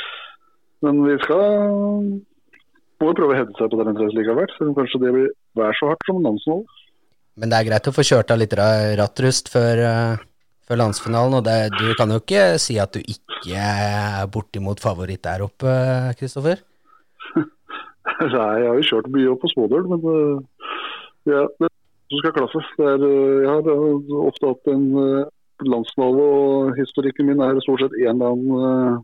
men 0.85 1.03
vi 1.07 1.19
skal 1.23 1.45
må 3.05 3.13
jo 3.13 3.19
prøve 3.21 3.35
å 3.35 3.39
hevde 3.39 3.57
seg 3.59 3.71
på 3.71 3.81
talentrace 3.81 4.19
likevel. 4.19 4.51
Selv 4.57 4.73
om 4.73 4.77
kanskje 4.81 5.03
det 5.05 5.15
blir 5.17 5.33
vær 5.61 5.79
så 5.79 5.93
hardt 5.93 6.11
som 6.11 6.23
landsmål. 6.25 6.63
Men 7.39 7.51
det 7.51 7.59
er 7.59 7.71
greit 7.71 7.91
å 7.91 7.95
få 7.95 8.07
kjørt 8.07 8.31
av 8.31 8.41
litt 8.41 8.55
rattrust 8.59 9.51
før, 9.53 9.87
eh, 9.87 10.29
før 10.67 10.83
landsfinalen. 10.83 11.39
Og 11.39 11.47
det, 11.47 11.59
du 11.79 11.89
kan 11.99 12.11
jo 12.11 12.23
ikke 12.23 12.47
si 12.63 12.79
at 12.83 12.95
du 12.95 13.03
ikke 13.03 13.63
er 13.63 14.31
bortimot 14.33 14.83
favoritt 14.83 15.23
der 15.27 15.47
oppe, 15.47 15.75
Kristoffer? 16.19 16.63
Nei, 18.21 18.51
jeg 18.61 18.69
har 18.69 18.77
jo 18.79 18.89
kjørt 18.89 19.09
mye 19.15 19.31
opp 19.33 19.41
på 19.43 19.51
smådøl, 19.53 19.89
men 19.91 20.05
eh, 20.11 20.69
ja, 21.33 21.47
det 21.63 21.71
som 22.13 22.21
skal 22.21 22.37
klaffe. 22.37 22.63
Er, 22.85 23.07
eh, 23.09 23.41
jeg 23.45 23.51
har 23.51 23.71
eh, 23.73 24.13
ofte 24.29 24.53
hatt 24.53 24.71
en 24.75 24.87
landsfinale, 25.65 26.29
og 26.37 26.79
historikken 26.79 27.31
min 27.31 27.43
er 27.43 27.59
stort 27.65 27.85
sett 27.85 27.97
en 28.03 28.15
eller 28.15 28.35
annen 28.35 29.03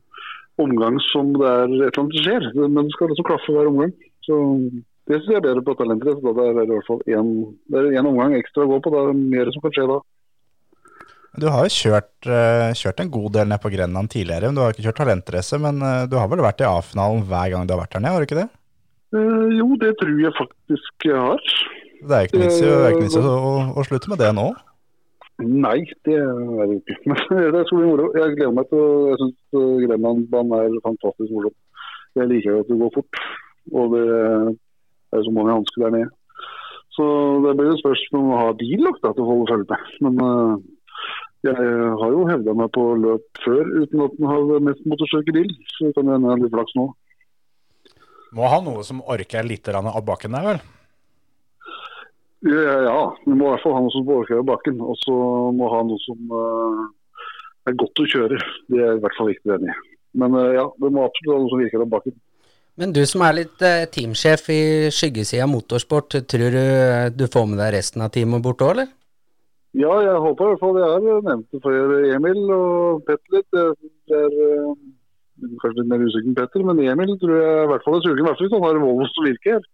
omgang 0.60 0.98
som 1.08 1.32
det 1.38 1.48
er 1.48 1.64
et 1.64 1.74
eller 1.78 2.00
annet 2.04 2.20
skjer. 2.20 2.48
Men 2.60 2.78
det 2.84 2.94
skal 2.94 3.12
liksom 3.12 3.28
klaffe 3.30 3.56
hver 3.56 3.70
omgang. 3.70 3.92
Så 4.26 4.38
det 5.08 5.18
syns 5.18 5.32
jeg 5.32 5.40
er 5.40 5.46
bedre 5.48 5.64
på 5.66 5.76
talentet. 5.78 6.22
Da 6.22 6.34
det 6.36 6.46
er 6.50 6.62
i 6.66 6.72
hvert 6.74 6.88
fall 6.90 7.04
en 7.16 8.10
omgang 8.12 8.36
ekstra 8.38 8.66
å 8.66 8.72
gå 8.74 8.80
på. 8.84 8.92
Det 8.94 9.04
er 9.06 9.22
mer 9.36 9.52
som 9.54 9.64
kan 9.64 9.76
skje 9.78 9.88
da. 9.90 10.00
Du 11.40 11.46
har 11.46 11.62
jo 11.64 11.72
kjørt, 11.72 12.28
kjørt 12.76 13.00
en 13.00 13.12
god 13.14 13.32
del 13.38 13.48
ned 13.48 13.62
på 13.62 13.70
Grenland 13.72 14.10
tidligere. 14.12 14.50
men 14.50 14.58
Du 14.58 14.64
har 14.66 14.74
ikke 14.74 14.88
kjørt 14.90 15.00
talentrace, 15.00 15.62
men 15.62 15.80
du 16.10 16.18
har 16.18 16.28
vel 16.28 16.42
vært 16.44 16.60
i 16.60 16.68
A-finalen 16.68 17.22
hver 17.30 17.54
gang 17.54 17.64
du 17.64 17.76
har 17.76 17.84
vært 17.86 17.94
her 17.96 18.02
nede, 18.04 18.18
har 18.18 18.26
du 18.26 18.28
ikke 18.28 18.42
det? 18.42 18.50
Eh, 19.10 19.46
jo, 19.58 19.68
det 19.82 19.94
tror 19.98 20.18
jeg 20.22 20.32
faktisk 20.38 21.06
jeg 21.08 21.18
har. 21.18 21.40
Det 22.00 22.16
er 22.16 22.26
ikke 22.26 22.42
vits 22.44 22.60
i- 22.62 22.68
ikke 22.90 23.02
vits 23.04 23.16
i 23.18 23.22
å, 23.26 23.36
å, 23.74 23.84
slutte 23.88 24.10
med 24.12 24.20
det 24.22 24.30
nå. 24.36 24.46
Nei, 25.40 25.80
det 26.06 26.14
er 26.20 26.66
det 26.68 26.78
ikke. 26.80 26.96
Men 27.08 27.52
det 27.56 27.64
skal 27.66 27.80
bli 27.80 27.88
moro. 27.88 28.06
Jeg 28.14 28.36
gleder 28.36 28.54
meg 28.56 28.70
til 28.70 28.80
å 28.84 28.88
Jeg 29.10 29.20
syns 29.22 29.60
Grenlandbanen 29.86 30.56
er 30.60 30.80
fantastisk 30.86 31.32
morsom. 31.34 31.56
Jeg 32.18 32.28
liker 32.30 32.50
jo 32.54 32.62
at 32.62 32.70
det 32.70 32.78
går 32.80 32.94
fort. 32.94 33.20
Og 33.72 33.94
det 33.94 34.06
er 35.14 35.24
så 35.26 35.32
mange 35.34 35.54
hansker 35.58 35.86
der 35.86 35.94
nede. 35.96 36.10
Så 36.94 37.06
det 37.44 37.56
blir 37.56 37.70
et 37.72 37.80
spørsmål 37.82 38.22
om 38.24 38.32
å 38.34 38.40
ha 38.42 38.52
bil 38.58 38.80
nok 38.84 38.98
da, 39.02 39.12
til 39.14 39.24
å 39.24 39.28
holde 39.30 39.50
følge 39.50 39.68
med. 39.70 39.92
Men 40.04 40.22
uh, 40.26 40.54
jeg 41.46 41.56
har 42.02 42.10
jo 42.16 42.24
hevda 42.28 42.54
meg 42.58 42.72
på 42.74 42.82
løp 43.00 43.42
før 43.44 43.62
uten 43.78 44.02
at 44.04 44.16
den 44.18 44.26
har 44.28 44.64
mest 44.66 44.82
motorsykkelbil. 44.90 45.52
Så 45.76 45.88
det 45.88 45.94
kan 45.96 46.10
hende 46.10 46.26
jeg 46.28 46.34
har 46.34 46.42
litt 46.44 46.54
flaks 46.56 46.76
nå. 46.76 46.88
Må 48.36 48.46
ha 48.46 48.60
noe 48.62 48.84
som 48.86 49.02
orker 49.10 49.46
litt 49.46 49.68
av 49.68 50.04
bakken 50.06 50.36
der, 50.36 50.46
vel? 50.46 50.62
Ja, 52.46 52.76
ja, 52.86 53.00
vi 53.26 53.34
må 53.34 53.48
i 53.48 53.52
hvert 53.52 53.64
fall 53.64 53.76
ha 53.76 53.82
noe 53.84 53.92
som 53.92 54.08
orker 54.14 54.38
av 54.40 54.48
bakken. 54.48 54.80
Og 54.80 54.96
så 55.02 55.14
må 55.56 55.68
ha 55.72 55.82
noe 55.84 56.00
som 56.06 56.34
eh, 56.38 56.82
er 57.68 57.78
godt 57.82 58.00
å 58.00 58.08
kjøre. 58.14 58.40
Det 58.70 58.80
er 58.80 58.96
i 58.96 59.02
hvert 59.02 59.18
fall 59.18 59.32
viktig 59.32 59.54
enig 59.56 59.72
i. 59.72 59.78
Men 60.20 60.36
eh, 60.38 60.54
ja, 60.56 60.66
det 60.80 60.92
må 60.94 61.04
absolutt 61.04 61.34
ha 61.34 61.40
noe 61.42 61.52
som 61.52 61.62
virker 61.64 61.84
av 61.84 61.90
bakken. 61.92 62.16
Men 62.80 62.94
du 62.96 63.02
som 63.04 63.26
er 63.26 63.36
litt 63.42 63.66
eh, 63.66 63.84
teamsjef 63.92 64.46
i 64.54 64.62
skyggesida 64.94 65.48
motorsport, 65.50 66.16
tror 66.30 66.54
du 66.54 66.62
eh, 66.62 67.10
du 67.12 67.26
får 67.28 67.50
med 67.50 67.60
deg 67.60 67.74
resten 67.76 68.06
av 68.06 68.14
teamet 68.14 68.44
bort 68.46 68.64
òg, 68.64 68.72
eller? 68.76 68.94
Ja, 69.76 69.90
jeg 70.02 70.22
håper 70.24 70.46
i 70.46 70.54
hvert 70.54 70.62
fall. 70.64 70.78
Jeg 70.80 71.02
har 71.10 71.26
nevnt 71.26 71.52
det 71.52 71.60
for 71.62 71.98
Emil 72.16 72.40
og 72.54 73.04
Petter 73.06 73.36
litt. 73.36 73.50
Det 73.52 74.22
er 74.22 74.38
eh, 74.46 74.72
kanskje 75.62 75.80
litt 75.80 75.90
mer 75.90 76.02
usikker 76.06 76.36
Petter, 76.38 76.64
men 76.66 76.82
Emil 76.84 77.14
tror 77.20 77.36
jeg 77.36 77.62
i 77.64 77.70
hvert 77.70 77.86
fall 77.86 77.98
er 77.98 78.04
sugen. 78.04 78.20
I 78.22 78.26
hvert 78.26 78.38
fall 78.38 78.46
hvis 78.48 78.56
han 78.56 78.66
har 78.66 78.82
Volvo 78.82 79.06
som 79.10 79.28
virker. 79.28 79.70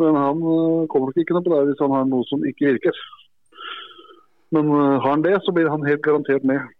Men 0.00 0.16
han 0.16 0.38
eh, 0.40 0.84
kommer 0.92 1.10
nok 1.10 1.18
ikke 1.20 1.36
noe 1.36 1.44
på 1.44 1.52
det 1.52 1.64
hvis 1.70 1.82
han 1.84 1.96
har 1.96 2.06
noe 2.08 2.28
som 2.28 2.46
ikke 2.48 2.70
virker. 2.70 3.00
Men 4.56 4.70
eh, 4.72 4.94
har 5.02 5.10
han 5.10 5.24
det, 5.24 5.34
så 5.44 5.54
blir 5.54 5.70
han 5.72 5.84
helt 5.88 6.04
garantert 6.04 6.46
med. 6.48 6.70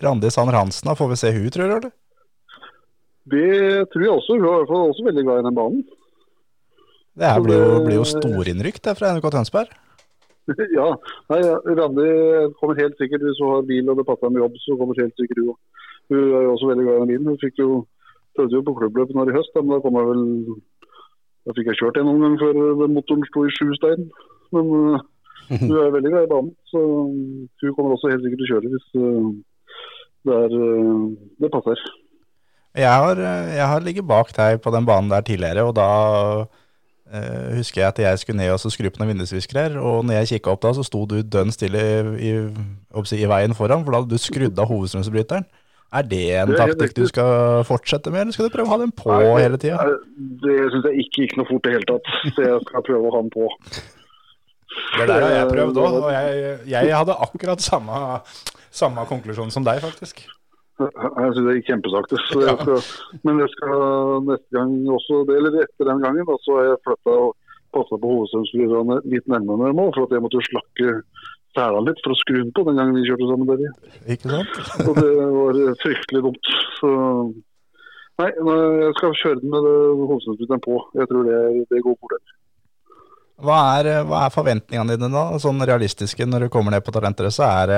Randi 0.00 0.30
Sander 0.32 0.56
Hansen, 0.56 0.88
da 0.88 0.96
får 0.96 1.10
vi 1.12 1.20
se 1.20 1.32
hun, 1.34 1.50
tror 1.52 1.66
du? 1.66 1.76
eller? 1.78 1.96
Det 3.30 3.90
tror 3.92 4.04
jeg 4.04 4.14
også. 4.14 4.36
Hun 4.36 4.44
er 4.44 4.48
i 4.48 4.58
hvert 4.60 4.70
fall 4.72 4.92
også 4.94 5.06
veldig 5.06 5.24
glad 5.26 5.42
i 5.42 5.46
den 5.48 5.58
banen. 5.58 5.82
Det 7.20 7.28
her 7.28 7.42
blir 7.44 7.58
jo, 7.58 7.80
blir 7.84 7.98
jo 7.98 8.08
storinnrykk 8.08 8.78
fra 8.96 9.10
NRK 9.12 9.26
Tønsberg. 9.34 9.74
ja. 10.78 10.86
Nei, 11.30 11.40
ja, 11.44 11.58
Randi 11.78 12.06
kommer 12.60 12.78
helt 12.78 12.96
sikkert, 12.98 13.26
hvis 13.26 13.42
hun 13.42 13.52
har 13.56 13.66
bil 13.68 13.90
og 13.90 13.98
det 13.98 14.06
passer 14.08 14.32
med 14.32 14.42
jobb, 14.44 14.56
så 14.62 14.78
kommer 14.78 15.02
helt 15.02 15.18
sikkert 15.18 15.42
hun. 15.42 15.58
Hun 16.10 16.18
er 16.20 16.44
jo 16.46 16.56
også 16.56 16.70
veldig 16.70 16.86
glad 16.86 17.04
i 17.04 17.12
bilen. 17.12 17.30
Hun 17.30 17.40
fikk 17.42 17.62
jo, 17.62 17.70
prøvde 18.36 18.58
jo 18.58 18.66
på 18.66 18.76
klubbløpet 18.80 19.16
nå 19.16 19.28
i 19.28 19.36
høst, 19.38 19.56
men 19.56 19.72
da 19.74 19.80
kom 19.84 19.98
jeg 20.00 20.10
vel 20.10 20.26
Da 21.48 21.54
fikk 21.56 21.70
jeg 21.70 21.78
kjørt 21.80 21.96
en 21.96 22.10
noen 22.10 22.20
gang 22.26 22.34
før 22.42 22.88
motoren 22.92 23.24
sto 23.30 23.46
i 23.48 23.54
sju 23.56 23.70
stein. 23.78 24.10
Men 24.52 24.74
uh, 24.76 25.00
hun 25.62 25.76
er 25.80 25.94
veldig 25.94 26.12
glad 26.12 26.26
i 26.26 26.32
banen, 26.34 26.52
så 26.68 26.82
hun 26.84 27.74
kommer 27.76 27.94
også 27.94 28.10
helt 28.12 28.26
sikkert 28.26 28.42
til 28.42 28.48
å 28.48 28.50
kjøre 28.50 28.72
hvis 28.74 28.88
uh, 29.00 29.30
det, 30.28 30.36
er, 30.36 30.56
uh, 30.58 31.06
det 31.40 31.52
passer. 31.54 31.80
Jeg 32.74 32.86
har, 32.86 33.18
eh, 33.18 33.56
jeg 33.56 33.66
har 33.66 33.80
ligget 33.82 34.06
bak 34.06 34.30
deg 34.36 34.60
på 34.62 34.70
den 34.70 34.86
banen 34.86 35.10
der 35.10 35.20
tidligere, 35.26 35.64
og 35.66 35.74
da 35.74 36.46
eh, 37.10 37.56
husker 37.56 37.80
jeg 37.80 37.88
at 37.88 37.98
jeg 37.98 38.18
skulle 38.18 38.38
ned 38.38 38.52
og 38.54 38.60
så 38.62 38.70
skru 38.70 38.86
på 38.90 39.02
noen 39.02 39.10
vindusviskere, 39.10 39.80
og 39.80 40.04
når 40.04 40.20
jeg 40.20 40.28
kikka 40.34 40.52
opp 40.54 40.62
da, 40.62 40.72
så 40.74 40.84
sto 40.86 41.02
du 41.06 41.18
dønn 41.22 41.50
stille 41.50 41.80
i, 42.14 42.30
i, 42.30 43.16
i 43.18 43.30
veien 43.32 43.56
foran, 43.58 43.82
for 43.82 43.90
da 43.90 43.98
hadde 43.98 44.14
du 44.14 44.22
skrudd 44.22 44.58
av 44.58 44.70
hovedstrømsbryteren. 44.70 45.48
Er 45.90 46.06
det 46.06 46.26
en 46.38 46.52
taktikk 46.54 46.92
du 46.94 47.06
skal 47.10 47.64
fortsette 47.66 48.12
med, 48.14 48.22
eller 48.22 48.34
skal 48.36 48.46
du 48.46 48.52
prøve 48.54 48.68
å 48.68 48.72
ha 48.76 48.80
den 48.84 48.92
på 48.94 49.10
Nei, 49.10 49.30
hele 49.42 49.58
tida? 49.58 49.88
Det 50.44 50.58
syns 50.70 50.86
jeg 50.86 51.06
ikke 51.06 51.24
gikk 51.24 51.38
noe 51.40 51.48
fort 51.48 51.64
i 51.64 51.72
det 51.72 51.78
hele 51.78 51.88
tatt. 51.88 52.10
Så 52.36 52.44
jeg 52.46 52.60
skal 52.68 52.84
prøve 52.86 53.08
å 53.08 53.14
ha 53.16 53.22
den 53.24 53.32
på. 53.34 53.48
Det 54.70 55.06
der 55.10 55.24
har 55.26 55.32
jeg 55.34 55.48
prøvd 55.50 55.80
òg, 55.82 55.96
og 55.98 56.12
jeg, 56.14 56.60
jeg 56.70 56.94
hadde 56.94 57.16
akkurat 57.26 57.64
samme, 57.64 58.02
samme 58.70 59.06
konklusjon 59.10 59.50
som 59.50 59.66
deg, 59.66 59.82
faktisk. 59.82 60.22
Jeg 60.80 61.32
syns 61.34 61.42
det 61.48 61.56
gikk 61.58 61.72
kjempesakte. 61.72 62.78
Men 63.26 63.42
jeg 63.42 63.50
skal 63.56 63.82
neste 64.28 64.56
gang 64.56 64.76
også, 64.94 65.24
det, 65.28 65.40
eller 65.40 65.58
etter 65.64 65.90
den 65.90 66.06
gangen, 66.06 66.28
da, 66.28 66.38
så 66.46 66.60
har 66.60 66.70
jeg 66.70 66.82
flytta 66.86 67.16
og 67.26 67.34
passa 67.74 67.98
på 67.98 68.14
hovedstrømsflyverne 68.14 69.02
litt 69.10 69.26
nærmere 69.30 69.74
nå, 69.74 69.90
for 69.96 70.06
at 70.06 70.14
jeg 70.14 70.24
måtte 70.24 70.46
slakke 70.46 70.94
sela 71.56 71.82
litt 71.84 72.00
for 72.04 72.14
å 72.14 72.18
skru 72.18 72.40
den 72.40 72.52
på 72.56 72.64
den 72.68 72.80
gangen 72.80 72.98
vi 72.98 73.06
kjørte 73.08 73.28
sammen 73.30 73.50
der. 73.50 73.94
Ikke 74.14 74.32
sant? 74.32 74.58
Og 74.88 74.98
det 74.98 75.14
var 75.36 75.60
fryktelig 75.82 76.24
dumt. 76.26 76.52
Så 76.78 76.90
nei, 78.20 78.30
jeg 78.30 78.98
skal 78.98 79.16
kjøre 79.22 79.40
den 79.42 79.54
med 79.54 79.70
hovedstrømsflyveren 79.70 80.64
på. 80.66 80.82
Jeg 81.00 81.10
tror 81.10 81.30
det, 81.30 81.40
det 81.72 81.82
går 81.86 81.98
fort. 81.98 82.36
Hva 83.40 83.60
er, 83.80 83.88
hva 84.04 84.26
er 84.26 84.34
forventningene 84.34 84.98
dine 84.98 85.08
da, 85.14 85.24
sånn 85.40 85.64
realistiske 85.64 86.26
når 86.28 86.46
du 86.46 86.52
kommer 86.52 86.74
ned 86.74 86.84
på 86.84 86.92
talentrace? 86.92 87.46
Er, 87.64 87.70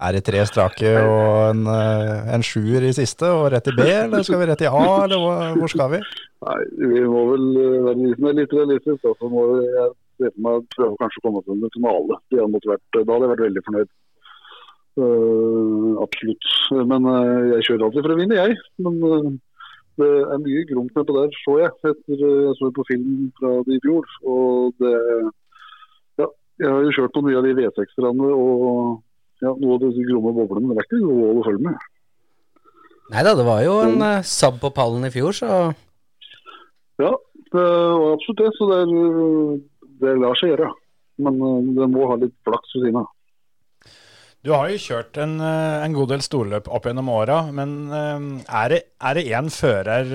er 0.00 0.16
det 0.16 0.22
tre 0.28 0.44
strake 0.46 0.92
og 1.00 1.32
en, 1.48 1.64
eh, 1.74 2.30
en 2.36 2.44
sjuer 2.46 2.86
i 2.86 2.92
siste 2.94 3.26
og 3.34 3.48
rett 3.54 3.66
i 3.72 3.74
B, 3.74 3.88
eller 4.04 4.22
skal 4.26 4.40
vi 4.40 4.46
rett 4.52 4.62
i 4.62 4.70
A, 4.70 4.84
eller 5.08 5.24
hvor, 5.24 5.42
hvor 5.58 5.72
skal 5.74 5.90
vi? 5.96 6.00
Nei, 6.46 6.60
vi 6.78 7.02
må 7.10 7.24
vel 7.32 7.48
eh, 7.50 7.80
være 7.88 7.98
litt, 8.04 8.22
men 8.22 8.38
litt 8.38 8.54
realistisk. 8.54 9.02
Da, 9.02 9.16
så 9.18 9.32
må 9.32 9.48
jeg 9.58 9.90
se 10.20 10.30
for 10.30 10.44
meg 10.46 10.70
prøve 10.76 11.00
kanskje 11.00 11.22
å 11.22 11.26
komme 11.26 11.42
til 11.46 11.56
en 11.56 11.74
finale. 11.74 12.20
Det 12.30 12.40
hadde 12.42 12.72
vært, 12.74 12.86
da 12.94 13.04
hadde 13.08 13.26
jeg 13.26 13.32
vært 13.34 13.46
veldig 13.48 13.64
fornøyd. 13.66 13.92
Uh, 15.00 15.92
absolutt. 16.02 16.48
Men 16.90 17.06
uh, 17.06 17.54
jeg 17.54 17.66
kjører 17.68 17.86
alltid 17.86 18.04
for 18.04 18.14
å 18.14 18.18
vinne, 18.18 18.38
jeg. 18.40 18.56
Men 18.84 18.98
uh, 19.04 19.28
det 20.00 20.08
er 20.34 20.42
mye 20.42 20.64
gromt 20.70 20.96
nedpå 20.96 21.16
der, 21.16 21.36
så 21.44 21.58
jeg. 21.60 21.76
Etter, 21.92 22.24
jeg 22.24 22.56
så 22.58 22.72
på 22.74 22.86
film 22.88 23.28
fra 23.38 23.52
det 23.68 23.78
i 23.78 23.84
fjor. 23.84 24.10
Og 24.34 24.74
det 24.82 24.96
Ja, 26.20 26.26
jeg 26.60 26.68
har 26.68 26.84
jo 26.84 26.96
kjørt 26.98 27.14
på 27.16 27.24
mye 27.26 27.38
av 27.40 27.46
de 27.46 27.54
V6-erne 27.58 28.34
og 28.34 29.00
ja, 29.40 29.54
noe 29.54 29.76
av 29.76 29.82
disse 29.86 30.04
gromme 30.08 30.34
boblene. 30.36 30.68
Men 30.68 30.76
det 30.76 30.84
er 30.84 30.90
ikke 30.90 31.02
noe 31.04 31.32
å 31.32 31.46
følge 31.46 31.66
med. 31.70 31.88
Nei 33.10 33.24
da, 33.26 33.34
det 33.34 33.46
var 33.46 33.64
jo 33.64 33.80
en 33.82 33.98
uh, 34.04 34.26
sab 34.26 34.60
på 34.62 34.70
pallen 34.74 35.06
i 35.08 35.12
fjor, 35.14 35.34
så 35.34 35.50
Ja, 37.00 37.14
det 37.50 37.64
var 37.64 38.12
absolutt 38.14 38.42
det. 38.44 38.50
Så 38.58 38.68
det, 38.70 38.82
er, 38.84 38.90
det 40.00 40.16
lar 40.20 40.38
seg 40.38 40.54
gjøre. 40.54 40.70
Men 41.24 41.40
eh, 41.44 41.72
det 41.78 41.88
må 41.92 42.08
ha 42.10 42.18
litt 42.20 42.36
flaks 42.46 42.76
ved 42.76 42.86
siden 42.86 43.00
av. 43.02 43.10
Du 44.40 44.54
har 44.54 44.70
jo 44.72 44.80
kjørt 44.80 45.18
en, 45.20 45.36
eh, 45.44 45.84
en 45.84 45.96
god 45.96 46.14
del 46.14 46.24
storløp 46.24 46.70
opp 46.72 46.88
gjennom 46.88 47.10
åra, 47.12 47.42
men 47.52 47.78
eh, 47.92 48.26
er 48.62 48.76
det, 48.76 48.82
én 49.28 49.36
en 49.42 49.52
fører 49.52 50.12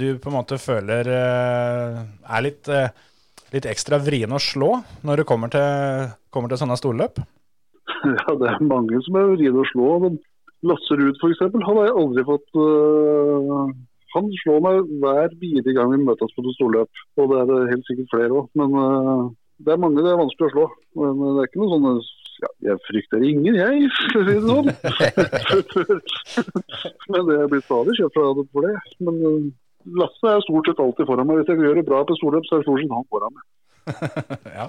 du 0.00 0.06
på 0.20 0.30
en 0.30 0.36
måte 0.36 0.56
føler 0.60 1.08
er 1.10 2.42
litt, 2.44 2.68
litt 3.52 3.66
ekstra 3.68 3.98
vrien 4.00 4.32
å 4.32 4.38
slå 4.40 4.70
når 5.04 5.20
det 5.20 5.26
kommer 5.28 5.50
til, 5.52 6.12
kommer 6.32 6.52
til 6.52 6.60
sånne 6.62 6.78
storløp? 6.80 7.20
Ja, 8.00 8.32
det 8.38 8.46
er 8.48 8.62
mange 8.64 8.96
som 9.04 9.18
er 9.20 9.34
vriene 9.34 9.60
å 9.60 9.66
slå. 9.68 9.88
Men 10.00 10.14
Lasse 10.64 10.96
Ruud 10.96 11.18
f.eks. 11.20 11.42
hadde 11.42 11.66
har 11.66 11.80
jeg 11.84 11.96
aldri 12.00 12.24
fått 12.24 12.60
Han 14.14 14.30
slår 14.42 14.62
meg 14.64 14.94
hver 15.02 15.34
bidige 15.40 15.76
gang 15.76 15.92
vi 15.92 16.00
møtes 16.02 16.32
på 16.34 16.42
et 16.42 16.56
storløp. 16.56 17.04
Og 17.20 17.30
det 17.30 17.38
er 17.40 17.46
det 17.50 17.70
helt 17.72 17.86
sikkert 17.88 18.14
flere 18.14 18.40
òg. 18.40 18.48
Men 18.58 18.74
uh, 18.74 19.28
det 19.64 19.74
er 19.74 19.82
mange 19.82 20.02
det 20.02 20.10
er 20.10 20.18
vanskelig 20.20 20.48
å 20.48 20.54
slå. 20.54 20.66
Men 21.00 21.22
det 21.22 21.44
er 21.44 21.50
ikke 21.50 21.62
noe 21.62 21.72
sånn 21.76 21.88
ja, 22.40 22.50
Jeg 22.70 22.82
frykter 22.88 23.24
ingen, 23.28 23.58
jeg, 23.58 23.90
for 24.00 24.20
å 24.20 24.26
si 24.26 24.34
det 24.36 24.44
sånn. 24.48 24.68
Men 27.12 27.28
det 27.28 27.38
blir 27.52 27.64
stadig 27.66 27.96
kjøpt 27.98 28.16
fra 28.16 28.30
det 28.38 28.46
for 28.54 28.66
det. 28.66 28.74
Men 29.04 29.22
øh, 29.30 29.40
Lasse 30.00 30.34
er 30.34 30.42
stort 30.44 30.68
sett 30.68 30.82
alltid 30.82 31.08
foran 31.08 31.28
meg. 31.28 31.40
Hvis 31.40 31.52
jeg 31.52 31.64
gjør 31.64 31.80
det 31.80 31.86
bra 31.88 32.02
på 32.08 32.16
storløp, 32.18 32.48
så 32.48 32.56
er 32.56 32.62
det 32.62 32.68
stort 32.68 32.82
sett 32.82 32.96
han 32.96 33.08
foran 33.12 33.36
meg. 33.36 33.44
ja. 34.58 34.66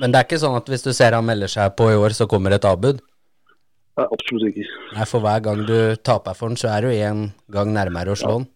Men 0.00 0.12
det 0.12 0.18
er 0.18 0.26
ikke 0.26 0.40
sånn 0.42 0.58
at 0.58 0.68
hvis 0.68 0.84
du 0.84 0.92
ser 0.96 1.16
han 1.16 1.26
melder 1.28 1.50
seg 1.52 1.72
på 1.78 1.88
i 1.92 1.98
år, 1.98 2.16
så 2.16 2.28
kommer 2.30 2.56
et 2.56 2.68
avbud? 2.68 3.00
Nei, 3.98 4.06
absolutt 4.08 4.48
ikke. 4.48 4.64
Nei, 4.96 5.06
for 5.08 5.24
hver 5.24 5.44
gang 5.44 5.62
du 5.68 5.76
taper 6.00 6.36
for 6.38 6.52
den, 6.52 6.60
så 6.60 6.70
er 6.72 6.86
du 6.86 6.92
én 6.94 7.26
gang 7.52 7.72
nærmere 7.74 8.14
å 8.14 8.18
slå 8.18 8.38
den. 8.40 8.48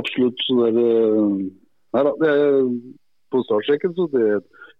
Absolutt. 0.00 0.40
Så 0.46 0.56
det 0.56 0.70
er, 0.72 1.16
eh, 1.20 1.32
nei 1.92 2.04
da, 2.06 2.12
det 2.22 2.30
er 2.32 2.60
på 3.32 3.42
startstreken, 3.44 3.92
så 3.96 4.06
det, 4.12 4.28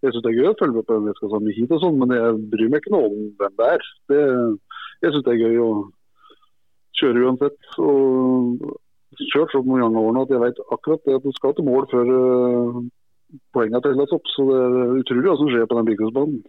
jeg 0.02 0.12
syns 0.12 0.24
det 0.24 0.30
er 0.32 0.38
gøy 0.40 0.50
å 0.50 0.58
følge 0.60 0.78
med 0.78 0.86
på 0.88 0.96
hvem 0.96 1.10
jeg 1.10 1.18
skal 1.18 1.32
sammen 1.34 1.56
hit 1.56 1.74
og 1.74 1.82
sånn, 1.82 1.98
men 2.00 2.14
jeg 2.16 2.38
bryr 2.52 2.72
meg 2.72 2.80
ikke 2.82 2.94
noe 2.94 3.10
om 3.10 3.18
hvem 3.40 3.58
det 3.60 3.68
er. 3.74 3.84
Det, 4.12 4.22
jeg 5.04 5.12
syns 5.12 5.26
det 5.28 5.34
er 5.34 5.44
gøy 5.44 5.60
å 5.62 5.68
kjøre 7.00 7.26
uansett. 7.26 7.70
Og 7.82 8.64
kjørt 9.32 9.52
så 9.52 9.62
mange 9.66 9.84
ganger 9.84 10.16
nå 10.16 10.24
at 10.24 10.32
jeg 10.32 10.42
vet 10.42 10.64
akkurat 10.72 11.06
det 11.06 11.18
at 11.18 11.28
du 11.28 11.32
skal 11.36 11.54
til 11.56 11.68
mål 11.68 11.86
før 11.92 12.12
uh, 12.16 12.80
poengene 13.52 13.82
telles 13.84 14.16
opp. 14.16 14.28
Så 14.32 14.48
det 14.48 14.58
er 14.64 14.98
utrolig 15.02 15.28
hva 15.28 15.38
som 15.40 15.52
skjer 15.52 15.68
på 15.68 15.78
den 15.78 15.88
bilcrossbanen. 15.90 16.42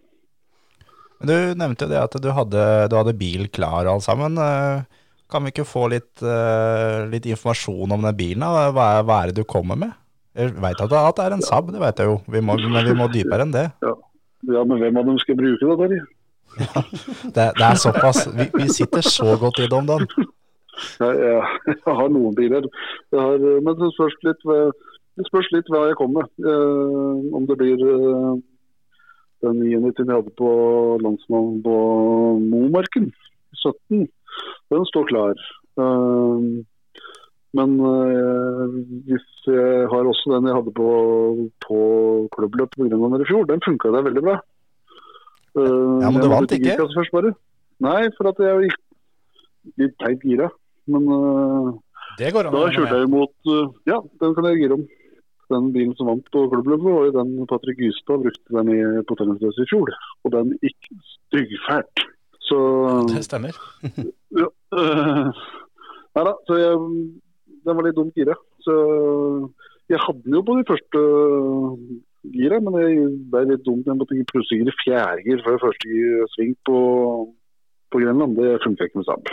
Men 1.23 1.31
Du 1.31 1.59
nevnte 1.61 1.87
jo 1.87 1.91
det 1.93 2.01
at 2.03 2.17
du 2.19 2.29
hadde, 2.35 2.63
du 2.91 2.95
hadde 2.99 3.15
bil 3.15 3.47
klar 3.47 3.87
alt 3.87 4.03
sammen. 4.03 4.35
Eh, 4.37 4.83
Kan 5.31 5.47
vi 5.47 5.53
ikke 5.53 5.65
få 5.65 5.87
litt, 5.89 6.21
eh, 6.21 7.07
litt 7.09 7.25
informasjon 7.25 7.91
om 7.95 8.03
den 8.05 8.15
bilen? 8.15 8.43
da? 8.43 8.67
Hva 8.75 8.99
er, 8.99 9.05
hva 9.07 9.21
er 9.23 9.31
det 9.31 9.39
du 9.41 9.47
kommer 9.49 9.79
med? 9.79 9.95
Jeg 10.35 10.51
vet 10.53 10.81
at 10.81 10.89
det 10.89 11.23
er 11.23 11.33
en 11.33 11.41
Saab, 11.41 11.71
det 11.71 11.79
veit 11.81 11.97
jeg 11.97 12.09
jo, 12.09 12.19
vi 12.27 12.41
må, 12.41 12.57
men 12.57 12.85
vi 12.85 12.93
må 12.97 13.07
dypere 13.09 13.45
enn 13.45 13.53
det. 13.53 13.71
Ja, 13.81 14.61
men 14.65 14.77
hvem 14.81 14.97
av 14.97 15.05
dem 15.07 15.17
skal 15.21 15.37
bruke 15.39 15.65
det, 15.65 15.77
Terje? 15.79 16.03
Det, 17.33 17.45
det 17.57 17.65
er 17.65 17.77
såpass. 17.81 18.27
Vi, 18.29 18.45
vi 18.53 18.67
sitter 18.69 19.01
så 19.01 19.33
godt 19.41 19.57
i 19.63 19.65
det 19.65 19.73
om 19.73 19.87
dagen. 19.89 20.05
Ja, 20.99 21.09
jeg, 21.09 21.77
har 21.85 22.09
noen 22.13 22.35
biler. 22.37 22.67
Jeg 23.13 23.21
har, 23.21 23.41
men 23.65 23.77
det 23.79 23.89
spørs 23.95 24.17
litt, 24.27 24.45
det 25.17 25.25
spørs 25.29 25.49
litt 25.55 25.71
hva 25.73 25.87
jeg 25.89 25.97
kommer 25.97 26.27
med. 26.27 26.45
Eh, 26.45 27.33
om 27.37 27.47
det 27.49 27.57
blir 27.57 27.81
den 29.43 29.59
99 29.61 30.03
jeg 30.07 30.15
hadde 30.17 30.33
på 30.39 30.49
landsmannen 31.03 31.59
på 31.65 31.75
Momarken, 32.51 33.09
17, 33.59 34.07
den 34.73 34.85
står 34.89 35.07
klar. 35.11 35.43
Eh, 35.77 36.47
men 37.53 37.73
eh, 37.85 38.63
hvis 39.09 39.27
jeg 39.45 39.85
har 39.91 40.07
også 40.09 40.31
den 40.33 40.47
jeg 40.49 40.55
hadde 40.57 40.73
på, 40.79 40.87
på 41.67 41.77
klubbløpet 42.33 42.79
på 42.79 42.87
Grønland 42.89 43.21
i 43.21 43.29
fjor, 43.29 43.45
den 43.51 43.61
funka 43.65 43.91
der 43.93 44.07
veldig 44.09 44.23
bra. 44.25 44.39
Eh, 45.59 45.99
Ja, 46.01 46.09
men 46.09 46.21
du 46.23 46.29
vant 46.31 46.55
ikke? 46.55 46.79
Først 46.95 47.13
bare. 47.13 47.33
Nei, 47.83 48.07
for 48.17 48.31
at 48.31 48.39
jeg 48.41 48.69
gikk 48.71 48.79
litt 49.83 49.95
teit 50.01 50.23
gira. 50.25 50.49
Men 50.89 51.05
eh, 51.13 51.67
Det 52.19 52.33
går 52.35 52.49
an 52.49 52.55
da 52.57 52.63
kjørte 52.73 52.97
jeg 52.99 53.07
imot 53.11 53.51
eh, 53.53 53.67
Ja, 53.91 53.99
den 54.23 54.33
kan 54.37 54.49
jeg 54.49 54.63
gire 54.63 54.79
om. 54.79 54.87
Den 55.53 55.71
bilen 55.75 55.95
som 55.97 56.09
vant 56.09 56.29
på 56.33 56.47
klubbløpet, 56.51 56.89
var 56.89 57.09
jo 57.09 57.17
den 57.19 57.33
Patrick 57.49 57.81
Gystad 57.81 58.23
brukte 58.25 58.57
den 58.57 58.71
i 58.73 58.79
på 59.07 59.17
tennisrace 59.19 59.65
i 59.65 59.69
fjor. 59.71 59.93
Og 60.23 60.35
den 60.35 60.55
gikk 60.63 60.89
styggfælt. 61.15 62.07
Så 62.43 62.57
Det 63.09 63.23
stemmer. 63.25 63.59
ja, 64.41 64.49
øh, 64.79 65.29
Nei 66.13 66.23
da, 66.27 66.33
så 66.45 66.57
jeg 66.59 66.73
den 67.63 67.77
var 67.77 67.87
litt 67.87 67.97
dumt 67.97 68.17
gira. 68.17 68.35
Så 68.63 68.73
jeg 69.91 70.01
hadde 70.03 70.23
den 70.25 70.37
jo 70.37 70.43
på 70.47 70.57
de 70.57 70.65
første 70.67 71.03
gira, 72.33 72.59
men 72.63 72.77
det 72.77 72.87
ble 73.31 73.45
litt 73.51 73.65
dumt. 73.67 73.87
Jeg 73.87 73.99
måtte 73.99 74.19
plutselig 74.31 74.63
gire 74.63 74.75
fjerdegir 74.83 75.43
før 75.45 75.61
første 75.63 76.27
sving 76.35 76.55
på, 76.67 76.79
på 77.91 78.03
Grenland. 78.03 78.37
Det 78.39 78.59
funka 78.65 78.87
ikke 78.87 79.01
med 79.01 79.09
Saab. 79.09 79.31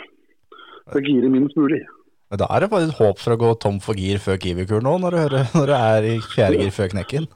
Så 0.91 1.03
gire 1.07 1.31
minst 1.33 1.59
mulig. 1.59 1.83
Men 2.31 2.43
da 2.43 2.47
er 2.55 2.63
det 2.63 2.71
bare 2.71 2.87
et 2.87 2.99
håp 3.01 3.19
for 3.19 3.35
å 3.35 3.41
gå 3.41 3.51
tom 3.63 3.81
for 3.83 3.99
gir 3.99 4.21
før 4.23 4.39
Kiwi-kur 4.43 4.85
nå, 4.87 4.97
når 5.03 5.15
du, 5.15 5.19
hører, 5.25 5.49
når 5.57 5.73
du 5.73 5.75
er 5.77 6.09
i 6.13 6.15
fjerde 6.31 6.61
gir 6.63 6.75
før 6.75 6.93
knekken. 6.93 7.27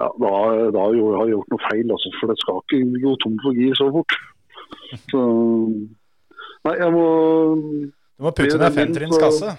Ja, 0.00 0.08
da, 0.20 0.34
da 0.72 0.84
har 0.84 0.94
jeg 0.96 1.32
gjort 1.34 1.54
noe 1.54 1.64
feil, 1.66 1.88
altså, 1.92 2.12
for 2.20 2.32
det 2.32 2.36
skal 2.40 2.60
ikke 2.60 3.00
gå 3.04 3.16
tom 3.24 3.40
for 3.44 3.56
gir 3.56 3.74
så 3.78 3.88
fort. 3.96 4.20
Så 5.12 5.24
Nei, 6.60 6.74
jeg 6.76 6.92
må 6.92 7.04
Du 8.20 8.24
må 8.26 8.32
putte 8.36 8.58
ned 8.60 8.74
femtrinns 8.76 9.20
kasse. 9.20 9.54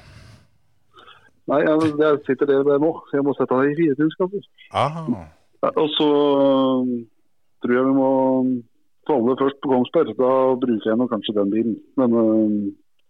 Nei, 1.50 1.62
jeg, 1.66 1.94
jeg 2.00 2.20
sitter 2.28 2.50
det 2.50 2.60
er 2.62 2.82
nå. 2.82 2.92
Jeg 3.12 3.26
må 3.26 3.34
sette 3.36 3.58
deg 3.58 3.72
i 3.72 3.78
firetrinskasser. 3.80 4.44
Aha. 4.78 5.24
Ja, 5.64 5.72
Og 5.82 5.90
så 5.98 6.10
um, 6.38 6.92
tror 7.64 7.76
jeg 7.76 7.88
vi 7.88 7.96
må 7.98 8.12
falle 9.10 9.36
først 9.40 9.60
på 9.64 9.72
Kongsberg. 9.74 10.14
Da 10.20 10.32
bruker 10.62 10.92
jeg 10.92 11.00
nok 11.02 11.12
kanskje 11.12 11.36
den 11.40 11.52
bilen. 11.54 11.76
Men 12.00 12.16
um, 12.22 12.56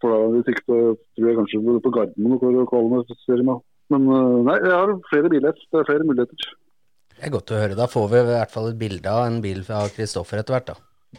for 0.02 0.14
da, 0.14 0.30
hvis 0.36 0.50
ikke 0.52 0.66
så 0.66 0.80
tror 1.16 1.30
jeg 1.30 1.38
kanskje 1.40 1.62
det 1.68 1.84
på 1.86 1.94
Gardermoen 1.96 2.42
hvor 2.42 2.70
kvalifisere 2.72 3.48
meg. 3.48 3.62
Men 3.92 4.08
uh, 4.08 4.40
nei, 4.48 4.58
jeg 4.64 4.74
har 4.74 4.94
flere 5.10 5.32
biler. 5.32 5.58
Det 5.58 5.82
er 5.82 5.90
flere 5.90 6.08
muligheter. 6.08 6.54
Det 7.12 7.28
er 7.28 7.34
godt 7.34 7.54
å 7.54 7.60
høre. 7.60 7.78
Da 7.78 7.90
får 7.92 8.08
vi 8.12 8.22
i 8.22 8.30
hvert 8.32 8.54
fall 8.54 8.72
et 8.72 8.80
bilde 8.80 9.12
av 9.12 9.28
en 9.28 9.42
bil 9.44 9.62
fra 9.68 9.84
Kristoffer 9.94 10.42
etter 10.42 10.58
hvert, 10.58 10.72
da. 10.72 10.78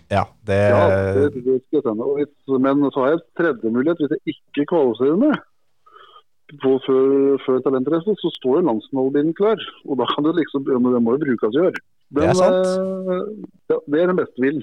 Ja, 0.08 0.24
det, 0.48 0.58
Ja, 0.72 0.84
det, 1.14 1.42
det 1.44 1.58
skal 1.66 1.78
jeg 1.78 1.84
sende. 1.84 2.06
Og 2.08 2.18
hvis, 2.18 2.32
men 2.48 2.86
så 2.94 3.04
har 3.04 3.12
jeg 3.12 3.20
en 3.20 3.26
tredje 3.38 3.72
mulighet. 3.74 4.00
Hvis 4.00 4.14
jeg 4.16 4.36
ikke 4.36 4.68
kvalifiserer 4.72 5.20
meg 5.20 5.40
før, 6.60 7.38
før 7.44 7.60
talentrace, 7.64 8.16
så 8.20 8.30
står 8.38 8.60
jo 8.60 8.66
landsmålbilen 8.70 9.36
klar. 9.36 9.60
Og 9.88 10.00
da 10.00 10.08
kan 10.12 10.26
du 10.26 10.32
liksom 10.36 10.64
Det 10.66 10.80
må 10.80 10.96
jo 10.96 11.24
brukes 11.24 11.56
i 11.56 11.64
år. 11.68 11.76
Det 12.12 12.26
er 12.28 12.36
sant. 12.36 12.66
eh, 12.68 13.22
ja, 13.72 13.78
det 13.88 14.02
er 14.02 14.10
den 14.12 14.18
beste 14.20 14.44
bilen. 14.44 14.62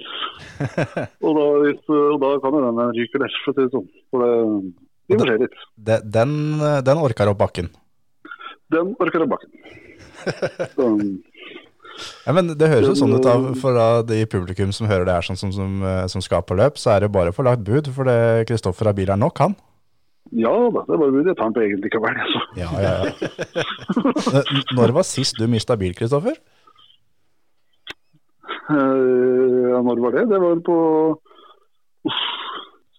og, 1.25 1.32
da, 1.39 1.46
hvis, 1.65 1.82
og 1.89 2.18
da 2.22 2.32
kan 2.44 2.58
jo 2.58 2.63
den 2.68 2.94
ryke 3.00 3.22
der, 3.24 3.38
for 3.44 3.51
å 3.51 3.58
si 3.58 3.65
det 3.65 3.74
sånn. 3.74 3.88
For 4.13 4.25
det, 4.25 4.34
vi 5.10 5.18
må 5.18 5.25
se 5.25 5.38
litt. 5.41 5.58
den, 6.18 6.36
den 6.86 7.01
orker 7.01 7.32
opp 7.32 7.39
bakken. 7.41 7.72
Den 8.70 8.94
orker 9.01 9.25
opp 9.25 9.34
bakken. 9.38 9.50
Ja, 12.25 12.32
men 12.36 12.53
Det 12.56 12.70
høres 12.72 12.94
jo 12.94 12.98
sånn 13.00 13.15
ut 13.18 13.25
av 13.27 13.48
for 13.60 13.75
da 13.75 13.88
de 14.08 14.22
publikum 14.29 14.72
som 14.75 14.88
hører 14.88 15.08
det 15.08 15.15
her, 15.18 15.25
sånn 15.25 15.39
som, 15.39 15.51
som, 15.56 15.79
eh, 15.84 16.06
som 16.12 16.24
skal 16.24 16.46
på 16.48 16.56
løp, 16.60 16.77
så 16.79 16.94
er 16.94 17.03
det 17.03 17.10
bare 17.12 17.34
å 17.34 17.36
få 17.36 17.44
lagt 17.48 17.65
bud, 17.68 17.89
for 17.96 18.08
det 18.08 18.46
Kristoffer 18.48 18.88
har 18.91 18.96
bil 18.98 19.12
er 19.12 19.20
nok, 19.20 19.41
han. 19.44 19.58
ja 20.32 20.53
da, 20.75 20.86
det 20.88 21.00
var 21.01 21.12
det. 21.12 21.25
Jeg 21.32 21.39
tar 21.39 21.50
den 21.50 21.58
på 21.58 21.65
egen 21.65 21.84
likevel. 21.84 22.22
Altså. 22.24 22.41
Ja, 22.60 22.70
ja, 22.86 22.94
ja. 23.10 24.44
Når 24.79 24.96
var 25.00 25.08
sist 25.08 25.39
du 25.39 25.48
mista 25.51 25.75
bil, 25.79 25.96
Kristoffer? 25.98 26.38
Eh, 28.70 29.70
ja, 29.74 29.80
når 29.86 30.02
var 30.06 30.12
det? 30.18 30.26
Det 30.30 30.40
var 30.44 30.60
på 30.66 30.78
Uff, 32.08 32.20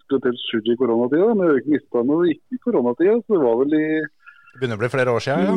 spesielt 0.05 0.41
surr 0.49 0.67
i 0.73 0.77
koronatida. 0.81 1.29
Men 1.39 1.55
ikke 1.61 1.77
mista 1.77 2.03
noe 2.07 2.29
ikke 2.33 2.59
i 2.59 2.63
koronatida, 2.65 3.15
så 3.25 3.37
det 3.39 3.45
var 3.47 3.61
vel 3.63 3.77
i 3.79 3.85
Det 4.03 4.59
begynner 4.59 4.77
å 4.79 4.83
bli 4.83 4.91
flere 4.93 5.15
år 5.15 5.23
siden, 5.25 5.47
ja. 5.47 5.55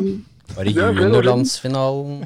Var 0.54 0.68
det 0.68 0.74
var 0.78 0.92
det. 0.94 1.02
juniorlandsfinalen? 1.02 2.18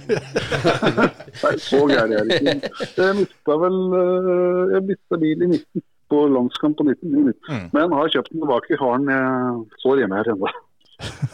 Nei, 1.44 1.54
så 1.64 1.80
gæren 1.88 2.16
er 2.18 2.32
jeg 2.34 2.58
ikke. 2.58 2.72
Jeg 2.98 3.18
mista 3.22 3.58
vel 3.64 3.78
eh, 4.02 4.62
Jeg 4.76 4.86
mista 4.92 5.20
bil 5.22 5.46
i 5.48 5.52
19. 5.54 5.86
På 6.08 6.22
landskamp 6.32 6.78
på 6.80 6.86
19. 6.88 7.10
minutter. 7.12 7.42
19. 7.52 7.56
Mm. 7.58 7.66
Men 7.76 7.96
har 8.00 8.12
kjøpt 8.14 8.32
den 8.32 8.44
tilbake. 8.44 8.78
Har 8.80 8.94
den 9.02 9.10
jeg 9.12 9.82
står 9.84 10.00
hjemme 10.04 10.20
her 10.22 10.30
ennå. 10.34 10.52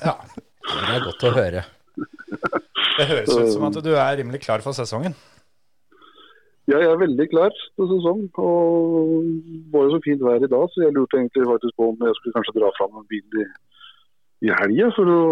ja. 0.08 0.16
Det 0.64 0.96
er 0.96 1.04
godt 1.06 1.26
å 1.28 1.34
høre. 1.36 1.62
Det 2.98 3.06
høres 3.10 3.30
ut 3.36 3.52
som 3.54 3.66
at 3.68 3.78
du 3.86 3.92
er 3.94 4.18
rimelig 4.22 4.42
klar 4.46 4.64
for 4.66 4.74
sesongen. 4.78 5.14
Ja, 6.72 6.80
jeg 6.80 6.90
er 6.90 7.00
veldig 7.02 7.26
klar 7.32 7.52
til 7.52 7.88
sesong. 7.92 8.26
Og 8.40 9.24
det 9.24 9.72
var 9.74 9.88
jo 9.88 9.96
så 9.96 10.02
fint 10.06 10.24
vær 10.24 10.44
i 10.44 10.52
dag, 10.56 10.68
så 10.72 10.86
jeg 10.86 10.96
lurte 10.96 11.20
egentlig 11.20 11.48
faktisk 11.50 11.76
på 11.80 11.90
om 11.92 12.06
jeg 12.08 12.18
skulle 12.18 12.36
kanskje 12.38 12.58
dra 12.60 12.70
fram 12.78 13.00
en 13.00 13.10
bil 13.12 13.40
i, 13.44 13.48
i 14.48 14.54
helga. 14.62 14.92
For 14.96 15.12
å 15.12 15.24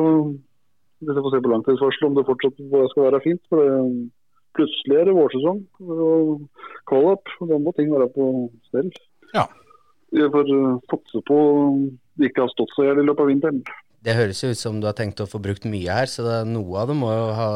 hvis 1.01 1.17
jeg 1.17 1.25
får 1.25 1.33
se 1.33 1.41
på 1.41 1.51
langtidsvarselet 1.51 2.07
om 2.07 2.17
det 2.17 2.27
fortsatt 2.27 2.59
skal 2.91 3.07
være 3.07 3.24
fint. 3.24 3.41
For 3.50 3.63
det, 3.63 3.77
plutselig 4.57 4.98
er 5.00 5.07
det 5.07 5.17
vårsesong 5.17 5.61
og 5.87 6.44
call-up. 6.89 7.31
Da 7.50 7.57
må 7.57 7.74
ting 7.77 7.89
være 7.94 8.09
på 8.13 8.27
stell. 8.70 8.91
Ja. 9.33 9.48
Jeg 10.11 10.29
får 10.33 10.51
uh, 10.51 10.77
satse 10.91 11.24
på 11.29 11.37
det 12.20 12.29
ikke 12.29 12.44
har 12.44 12.51
stått 12.51 12.74
så 12.75 12.85
jævlig 12.85 13.05
i 13.05 13.09
løpet 13.09 13.24
av 13.24 13.31
vinteren. 13.31 13.61
Det 14.01 14.16
høres 14.18 14.40
jo 14.42 14.50
ut 14.50 14.57
som 14.57 14.79
du 14.81 14.87
har 14.90 14.96
tenkt 14.98 15.22
å 15.22 15.27
få 15.29 15.37
brukt 15.44 15.68
mye 15.70 15.94
her, 15.94 16.09
så 16.09 16.24
det, 16.25 16.37
noe 16.50 16.79
av 16.81 16.90
det 16.90 16.96
må 16.98 17.11
jo 17.14 17.25
ha 17.37 17.50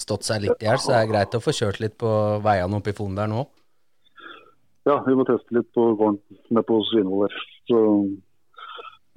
stått 0.00 0.24
seg 0.24 0.46
litt 0.46 0.62
i 0.62 0.68
hjel. 0.68 0.80
Så 0.80 0.94
det 0.94 1.00
er 1.02 1.10
greit 1.10 1.36
å 1.36 1.42
få 1.44 1.52
kjørt 1.52 1.80
litt 1.82 1.98
på 2.00 2.12
veiene 2.44 2.78
oppe 2.80 2.94
i 2.94 2.96
Fon 2.96 3.18
der 3.18 3.28
nå. 3.28 3.44
Ja, 4.88 4.96
vi 5.04 5.12
må 5.18 5.26
teste 5.28 5.58
litt 5.58 5.68
på 5.76 5.90
gården 6.00 6.16
nede 6.48 6.64
på 6.64 6.80
Svinvoll 6.88 7.26
her. 7.26 7.42
Så 7.68 7.82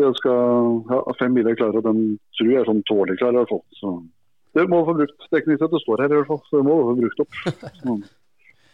jeg 0.02 0.18
skal 0.20 0.82
ha 0.90 1.16
fem 1.22 1.38
biler 1.38 1.56
klare, 1.56 1.80
og 1.80 1.88
den 1.88 2.02
tror 2.36 2.52
jeg 2.52 2.60
er 2.60 2.68
sånn 2.68 2.84
tålelig 2.90 3.20
klar 3.22 3.32
i 3.32 3.40
hvert 3.40 3.54
fall. 3.54 3.64
Så 3.80 3.94
det 4.58 4.68
må 4.70 4.82
få 4.86 4.98
brukt. 4.98 5.30
Teknisk 5.32 5.64
sett 5.64 5.74
det 5.74 5.82
står 5.86 6.04
her 6.04 6.12
i 6.12 6.20
hvert 6.20 6.32
fall, 6.34 6.42
så 6.50 6.60
det 6.60 6.68
må 6.68 6.80
få 6.90 6.98
brukt 7.00 7.24
opp. 7.24 7.40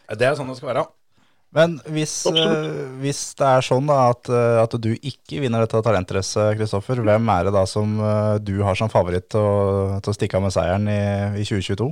Så, 0.10 0.18
Det 0.18 0.26
er 0.26 0.34
sånn 0.34 0.50
det 0.50 0.58
skal 0.58 0.72
være. 0.72 0.88
Men 1.56 1.80
hvis, 1.90 2.12
uh, 2.30 2.92
hvis 3.02 3.24
det 3.40 3.48
er 3.48 3.66
sånn 3.66 3.88
da 3.90 4.12
at, 4.12 4.30
eh, 4.30 4.58
at 4.62 4.76
du 4.78 4.92
ikke 4.94 5.40
vinner 5.42 5.64
dette 5.64 5.80
talentracet, 5.82 6.54
Kristoffer, 6.60 7.02
hvem 7.02 7.32
er 7.34 7.48
det 7.48 7.56
da 7.56 7.64
som 7.70 7.96
uh, 7.98 8.36
du 8.38 8.60
har 8.62 8.78
som 8.78 8.92
favoritt 8.92 9.32
til 9.34 9.42
å, 9.42 9.98
til 9.98 10.14
å 10.14 10.18
stikke 10.18 10.38
av 10.38 10.46
med 10.46 10.54
seieren 10.54 10.86
i, 10.94 11.02
i 11.42 11.48
2022? 11.48 11.90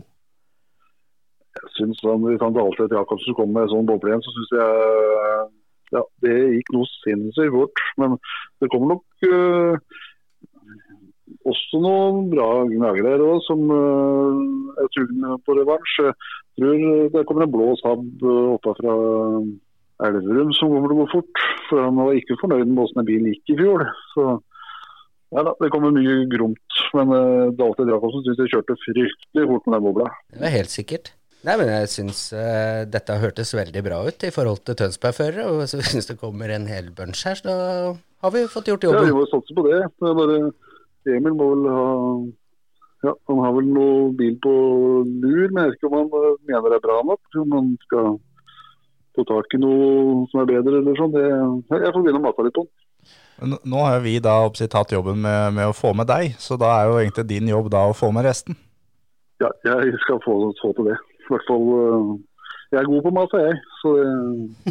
jeg 1.58 1.74
synes 1.78 2.02
han, 2.06 2.26
Hvis 2.26 2.44
han 2.44 2.54
til 2.54 2.66
Alfred 2.66 2.94
Jacobsen 2.94 3.38
kom 3.38 3.54
med 3.56 3.72
sånn 3.72 3.88
boble 3.90 4.12
igjen, 4.12 4.26
så 4.26 4.34
syns 4.36 4.54
jeg 4.58 5.48
ja, 5.96 6.04
det 6.24 6.36
gikk 6.58 6.74
noe 6.76 6.90
sinnssykt 6.92 7.54
fort. 7.56 7.84
Men 8.02 8.18
det 8.62 8.70
kommer 8.74 8.96
nok 8.96 9.28
øh, 9.30 9.78
også 11.52 11.80
noen 11.84 12.28
bra 12.32 12.48
gnagere 12.70 13.16
her 13.16 13.40
som 13.46 13.64
uh, 13.72 14.82
er 14.82 14.92
sugne 14.96 15.38
på 15.46 15.56
revansj. 15.58 15.96
Jeg 16.58 16.60
tror 16.60 17.10
det 17.14 17.26
kommer 17.30 17.46
en 17.46 17.54
blå 17.54 17.72
sabb 17.78 18.06
øh, 18.26 18.56
oppe 18.56 18.74
fra 18.80 18.94
Elverum 20.08 20.54
som 20.58 20.72
kommer 20.74 20.90
til 20.90 20.98
å 20.98 21.04
gå 21.04 21.08
fort. 21.12 21.44
For 21.70 21.84
han 21.86 22.00
var 22.00 22.18
ikke 22.18 22.40
fornøyd 22.42 22.72
med 22.72 22.84
åssen 22.86 23.06
bilen 23.08 23.30
gikk 23.34 23.54
i 23.54 23.60
fjor. 23.62 23.86
Så 24.16 24.26
ja 25.36 25.44
da, 25.44 25.54
det 25.60 25.70
kommer 25.74 25.94
mye 25.94 26.24
gromt. 26.32 26.82
Men 26.96 27.14
uh, 27.14 27.54
Dalte 27.58 27.86
Jacobsen 27.88 28.26
syns 28.26 28.42
jeg 28.44 28.54
kjørte 28.56 28.80
fryktelig 28.86 29.48
fort 29.52 29.68
med 29.68 29.78
den 29.78 29.88
bobla. 29.90 30.12
Det 30.34 30.46
er 30.50 30.56
helt 30.56 30.74
sikkert. 30.74 31.14
Nei, 31.46 31.54
men 31.60 31.70
jeg 31.70 31.90
syns 31.94 32.22
uh, 32.34 32.84
dette 32.90 33.20
hørtes 33.22 33.54
veldig 33.56 33.84
bra 33.86 34.02
ut 34.08 34.24
i 34.26 34.34
forhold 34.34 34.64
til 34.66 34.78
Tønsberg-førere. 34.80 35.46
Og 35.52 35.68
så 35.70 35.82
hvis 35.84 36.10
det 36.10 36.18
kommer 36.22 36.52
en 36.54 36.70
hel 36.72 36.90
bunch 36.96 37.26
her, 37.28 37.38
så 37.40 37.48
da 37.50 37.58
har 38.24 38.34
vi 38.34 38.48
fått 38.50 38.72
gjort 38.72 38.88
Ja, 38.88 38.96
vi 38.98 39.12
jobben. 39.12 39.20
må 39.20 39.28
satse 39.30 39.58
på 39.58 39.68
det. 39.68 39.84
det 40.02 40.10
er 40.10 40.18
bare, 40.18 40.40
Emil 41.08 41.36
må 41.38 41.52
vel 41.54 41.68
ha 41.72 41.88
ja, 43.06 43.14
Han 43.30 43.44
har 43.44 43.54
vel 43.56 43.68
noe 43.70 44.10
bil 44.18 44.38
på 44.42 44.54
lur, 45.06 45.46
men 45.54 45.62
jeg 45.62 45.70
vet 45.70 45.78
ikke 45.78 45.92
om 45.92 45.98
han 46.00 46.10
eh, 46.18 46.40
mener 46.50 46.74
det 46.74 46.80
er 46.80 46.88
bra 46.88 46.98
nok. 47.06 47.22
Om 47.44 47.56
han 47.56 47.70
skal 47.86 48.18
få 49.18 49.26
tak 49.30 49.54
i 49.54 49.62
noe 49.62 50.26
som 50.32 50.42
er 50.42 50.50
bedre 50.50 50.82
eller 50.82 50.98
sånn. 51.00 51.14
Det, 51.14 51.26
jeg 51.26 51.94
får 51.94 52.04
begynne 52.04 52.22
å 52.22 52.26
mate 52.26 52.46
litt 52.48 52.58
på 52.58 52.66
den. 52.66 52.74
Nå 53.38 53.82
har 53.84 54.00
jo 54.00 54.06
vi 54.08 54.16
da 54.24 54.40
oppsitt, 54.48 54.72
tatt 54.74 54.92
jobben 54.96 55.22
med, 55.22 55.54
med 55.54 55.70
å 55.70 55.76
få 55.78 55.92
med 55.94 56.10
deg, 56.10 56.34
så 56.42 56.58
da 56.58 56.72
er 56.80 56.90
jo 56.90 56.98
egentlig 57.04 57.28
din 57.30 57.52
jobb 57.52 57.70
da 57.70 57.84
å 57.86 57.94
få 57.98 58.10
med 58.16 58.26
resten. 58.26 58.58
Ja, 59.38 59.52
jeg 59.70 59.94
skal 60.02 60.18
få, 60.26 60.40
få 60.58 60.74
til 60.74 60.90
det. 60.90 60.98
I 60.98 61.30
hvert 61.30 61.46
fall 61.46 61.68
eh, 61.78 62.12
Jeg 62.74 62.80
er 62.82 62.90
god 62.90 63.04
på 63.06 63.12
mat, 63.16 63.36
jeg. 63.38 63.60
Så 63.82 63.94
det, 64.00 64.08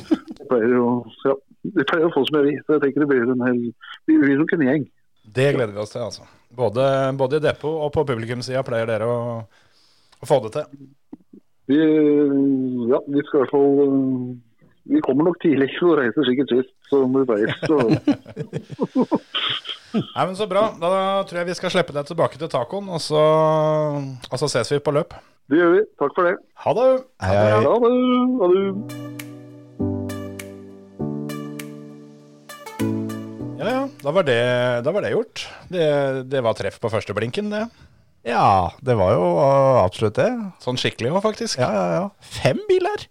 jeg 0.40 0.48
pleier 0.50 0.78
å 0.82 0.90
ja, 1.28 1.36
jeg 1.74 1.86
pleier 1.88 2.08
å 2.08 2.14
få 2.14 2.24
som 2.26 2.40
jeg 2.40 2.48
vil. 2.48 2.58
Så 2.66 2.76
jeg 2.76 2.84
tenker 2.84 3.04
det 3.04 3.10
blir 3.12 3.34
en 3.34 3.46
hel 3.46 3.62
Vi 4.10 4.18
blir 4.22 4.40
nok 4.42 4.54
en 4.56 4.66
gjeng. 4.66 4.86
Det 5.34 5.52
gleder 5.56 5.72
vi 5.74 5.82
oss 5.82 5.92
til, 5.94 6.04
altså. 6.06 6.26
Både, 6.56 6.84
både 7.18 7.36
i 7.40 7.42
depot 7.44 7.82
og 7.84 7.90
på 7.92 8.04
publikumssida 8.08 8.62
pleier 8.64 8.88
dere 8.88 9.08
å, 9.10 9.18
å 10.22 10.28
få 10.28 10.38
det 10.46 10.52
til. 10.56 10.88
Vi, 11.66 11.78
ja, 12.92 13.00
vi 13.10 13.24
skal 13.26 13.40
i 13.40 13.42
hvert 13.42 13.50
fall 13.50 13.80
eh, 13.82 14.68
Vi 14.94 15.00
kommer 15.02 15.26
nok 15.26 15.40
tidlig 15.42 15.66
og 15.82 15.96
reiser 15.98 16.28
sikkert 16.28 16.54
sist, 16.54 16.72
som 16.92 17.10
vi 17.16 17.24
pleier. 17.26 17.52
Så 17.66 17.80
Nei, 19.96 20.22
men 20.22 20.34
Så 20.38 20.46
bra. 20.50 20.68
Da 20.80 20.90
tror 21.26 21.40
jeg 21.40 21.50
vi 21.50 21.58
skal 21.58 21.72
slippe 21.74 21.94
deg 21.96 22.08
tilbake 22.08 22.38
til 22.40 22.52
tacoen, 22.52 22.90
og 22.92 23.00
så, 23.02 23.22
og 24.30 24.40
så 24.42 24.50
ses 24.52 24.74
vi 24.76 24.82
på 24.84 24.94
løp. 24.94 25.16
det 25.50 25.62
gjør 25.62 25.78
vi. 25.78 25.86
Takk 25.98 26.18
for 26.18 26.28
det. 26.30 26.36
Ha 26.64 26.76
det! 26.78 26.90
Hei, 27.24 27.36
hei. 27.36 27.62
Ha 27.66 27.78
det. 27.82 27.94
Ha 28.42 28.52
det. 28.54 29.25
Ja, 33.60 33.72
ja. 33.72 33.82
Da 34.02 34.12
var 34.14 34.26
det, 34.26 34.38
da 34.86 34.92
var 34.94 35.04
det 35.04 35.12
gjort. 35.14 35.44
Det, 35.72 35.88
det 36.30 36.42
var 36.44 36.56
treff 36.58 36.78
på 36.82 36.90
første 36.92 37.16
blinken, 37.16 37.50
det. 37.52 37.66
Ja, 38.26 38.72
det 38.82 38.96
var 38.98 39.12
jo 39.14 39.26
uh, 39.38 39.82
absolutt 39.84 40.18
det. 40.18 40.30
Sånn 40.62 40.78
skikkelig 40.80 41.12
òg, 41.12 41.20
faktisk. 41.24 41.60
Ja, 41.62 41.68
ja, 41.70 41.84
ja. 42.00 42.32
Fem 42.40 42.58
biler! 42.70 43.06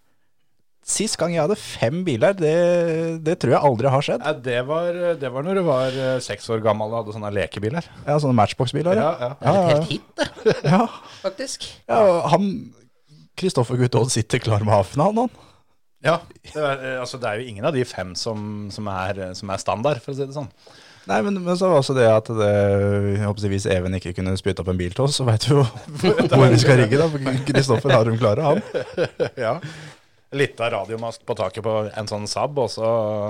Sist 0.85 1.17
gang 1.17 1.31
jeg 1.33 1.41
hadde 1.41 1.57
fem 1.57 2.03
biler, 2.05 2.35
det, 2.37 2.51
det 3.25 3.39
tror 3.41 3.55
jeg 3.55 3.65
aldri 3.71 3.89
har 3.89 4.03
skjedd. 4.05 4.21
Ja, 4.21 4.33
det, 4.47 4.59
var, 4.67 4.99
det 5.17 5.31
var 5.33 5.45
når 5.47 5.57
du 5.57 5.63
var 5.65 5.95
eh, 5.97 6.19
seks 6.21 6.45
år 6.53 6.61
gammel 6.61 6.91
og 6.91 6.99
hadde 6.99 7.15
sånne 7.15 7.31
lekebiler. 7.33 7.87
Ja, 8.05 8.19
sånne 8.21 8.37
Matchbox-biler. 8.37 8.99
Ja. 9.01 9.07
ja. 9.17 9.31
Det 9.39 9.49
er 9.49 9.57
et 9.63 9.71
helt 9.71 9.89
hit, 9.89 10.11
det, 10.45 10.53
Ja, 10.75 10.83
faktisk. 11.23 11.65
ja, 11.89 12.03
han 12.35 12.45
Kristoffer 13.39 13.81
Guttold 13.81 14.13
sitter 14.13 14.43
klar 14.43 14.61
med 14.61 14.75
A-finalen, 14.77 15.25
han. 15.25 15.54
Ja, 16.05 16.19
det 16.53 16.61
er, 16.61 16.81
eh, 16.93 16.97
altså, 17.01 17.17
det 17.21 17.29
er 17.29 17.41
jo 17.41 17.49
ingen 17.49 17.65
av 17.65 17.73
de 17.75 17.85
fem 17.89 18.13
som, 18.19 18.67
som, 18.73 18.89
er, 18.93 19.31
som 19.37 19.49
er 19.49 19.61
standard, 19.61 20.01
for 20.03 20.13
å 20.13 20.17
si 20.17 20.27
det 20.27 20.35
sånn. 20.35 20.51
Nei, 21.05 21.19
men, 21.21 21.37
men 21.45 21.57
så 21.57 21.69
var 21.69 21.81
også 21.81 21.93
det 21.97 22.05
at 22.09 22.29
det, 22.33 22.53
håper 23.21 23.51
hvis 23.51 23.67
Even 23.69 23.93
ikke 23.93 24.15
kunne 24.17 24.33
spytte 24.39 24.63
opp 24.63 24.71
en 24.73 24.79
bil 24.79 24.93
til 24.95 25.05
oss, 25.05 25.19
så 25.19 25.25
veit 25.27 25.45
vi 25.45 25.53
jo 25.53 25.65
hvor 26.33 26.47
vi 26.49 26.61
skal 26.61 26.79
rigge. 26.81 26.97
da. 26.97 27.09
For 27.11 27.43
Kristoffer 27.49 27.93
har 27.93 28.07
dem 28.09 28.17
klare, 28.21 28.45
han. 28.45 28.63
Ja. 29.45 29.59
Litt 30.35 30.59
av 30.59 30.71
radiomast 30.73 31.21
på 31.23 31.35
taket 31.37 31.63
på 31.63 31.73
en 31.87 32.09
sånn 32.09 32.25
Saab, 32.27 32.57
og 32.59 32.71
så 32.73 32.87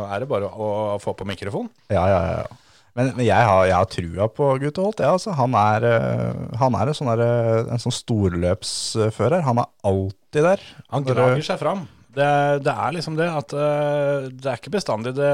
er 0.10 0.24
det 0.24 0.30
bare 0.32 0.48
å 0.48 0.96
få 1.04 1.14
på 1.18 1.28
mikrofon. 1.28 1.68
Ja, 1.92 2.06
ja, 2.10 2.22
ja. 2.40 2.62
Men, 2.96 3.12
men 3.18 3.26
jeg, 3.28 3.36
har, 3.36 3.66
jeg 3.68 3.76
har 3.76 3.90
trua 3.92 4.30
på 4.32 4.48
Guttolt. 4.64 5.04
Ja, 5.04 5.12
altså. 5.18 5.34
Han 5.36 5.56
er, 5.60 5.84
eh, 5.90 6.56
han 6.62 6.78
er 6.80 6.90
en 6.90 6.96
sånn, 6.96 7.12
der, 7.12 7.68
en 7.76 7.84
sånn 7.84 7.94
storløpsfører. 7.94 9.44
Han 9.46 9.60
er 9.66 9.68
alltid 9.92 10.48
der. 10.48 10.64
Han 10.96 11.08
drager 11.08 11.44
seg 11.44 11.60
fram. 11.60 11.84
Det, 12.16 12.32
det 12.64 12.72
er 12.72 12.96
liksom 12.96 13.18
det 13.20 13.28
at 13.28 13.54
uh, 13.56 14.28
det 14.32 14.48
er 14.48 14.60
ikke 14.60 14.76
bestandig 14.78 15.12
det, 15.18 15.32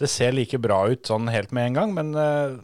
det 0.00 0.10
ser 0.10 0.34
like 0.34 0.58
bra 0.62 0.80
ut 0.90 1.06
sånn 1.06 1.30
helt 1.30 1.52
med 1.54 1.70
en 1.70 1.76
gang, 1.78 1.92
men 1.94 2.10
uh, 2.18 2.56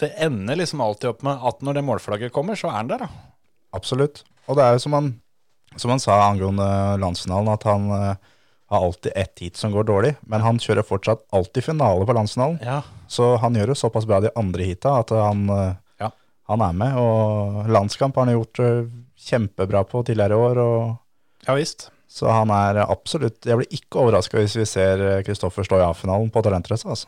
det 0.00 0.14
ender 0.24 0.56
liksom 0.56 0.80
alltid 0.80 1.10
opp 1.12 1.24
med 1.26 1.42
at 1.50 1.60
når 1.60 1.76
det 1.76 1.84
målflagget 1.84 2.32
kommer, 2.32 2.56
så 2.56 2.70
er 2.70 2.78
han 2.78 2.92
der, 2.92 3.04
da. 3.04 3.10
Absolutt. 3.76 4.22
Og 4.48 4.56
det 4.56 4.64
er 4.64 4.78
jo 4.78 4.84
som 4.86 4.96
han, 4.96 5.10
som 5.76 5.92
han 5.92 6.00
sa 6.02 6.16
angående 6.30 6.70
landsfinalen, 7.02 7.52
at 7.52 7.68
han 7.68 7.90
uh, 7.92 8.32
har 8.72 8.86
alltid 8.88 9.12
ett 9.20 9.44
heat 9.44 9.60
som 9.60 9.76
går 9.76 9.86
dårlig, 9.90 10.14
men 10.24 10.46
han 10.46 10.62
kjører 10.62 10.86
fortsatt 10.86 11.26
alltid 11.36 11.68
finale 11.68 12.08
på 12.08 12.16
landsfinalen. 12.16 12.58
Ja. 12.64 12.80
Så 13.10 13.34
han 13.42 13.58
gjør 13.58 13.74
det 13.74 13.80
såpass 13.82 14.08
bra 14.08 14.22
de 14.24 14.32
andre 14.38 14.70
heata 14.70 14.96
at 15.02 15.12
han, 15.12 15.48
Ja. 15.98 16.12
han 16.46 16.62
er 16.62 16.76
med. 16.78 16.98
Og 17.02 17.66
landskamp 17.66 18.14
har 18.14 18.28
han 18.30 18.36
gjort 18.38 18.60
kjempebra 19.18 19.82
på 19.90 20.04
tidligere 20.06 20.38
år. 20.38 20.60
Og, 20.62 20.92
ja 21.48 21.56
visst. 21.58 21.90
Så 22.10 22.26
han 22.32 22.50
er 22.50 22.80
absolutt 22.82 23.46
Jeg 23.46 23.60
blir 23.60 23.74
ikke 23.76 24.00
overraska 24.02 24.40
hvis 24.40 24.56
vi 24.58 24.66
ser 24.66 25.22
Kristoffer 25.26 25.66
stå 25.66 25.78
i 25.78 25.84
A-finalen 25.86 26.32
på 26.34 26.42
talentrace. 26.42 26.88
Altså. 26.90 27.06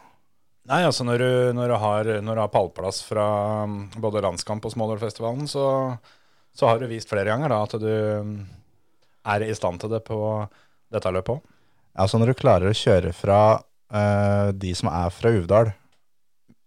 Nei, 0.70 0.84
altså 0.86 1.02
når 1.02 1.18
du, 1.18 1.30
når 1.58 1.72
du, 1.72 1.76
har, 1.82 2.10
når 2.22 2.38
du 2.38 2.40
har 2.44 2.50
pallplass 2.52 3.00
fra 3.02 3.26
um, 3.66 3.88
både 3.98 4.22
landskamp 4.22 4.62
og 4.68 4.74
Smålårfestivalen, 4.76 5.48
så, 5.50 5.64
så 6.54 6.70
har 6.70 6.78
du 6.78 6.86
vist 6.90 7.10
flere 7.10 7.26
ganger 7.32 7.50
da, 7.50 7.58
at 7.66 7.74
du 7.82 7.90
um, 8.22 8.36
er 9.26 9.42
i 9.42 9.56
stand 9.58 9.82
til 9.82 9.90
det 9.90 10.04
på 10.06 10.20
dette 10.92 11.10
løpet 11.10 11.34
òg. 11.34 11.42
Altså 11.98 12.20
når 12.20 12.30
du 12.30 12.38
klarer 12.38 12.70
å 12.70 12.78
kjøre 12.78 13.10
fra 13.16 13.40
uh, 13.58 14.48
de 14.54 14.70
som 14.78 14.92
er 14.92 15.10
fra 15.12 15.34
Uvdal, 15.34 15.74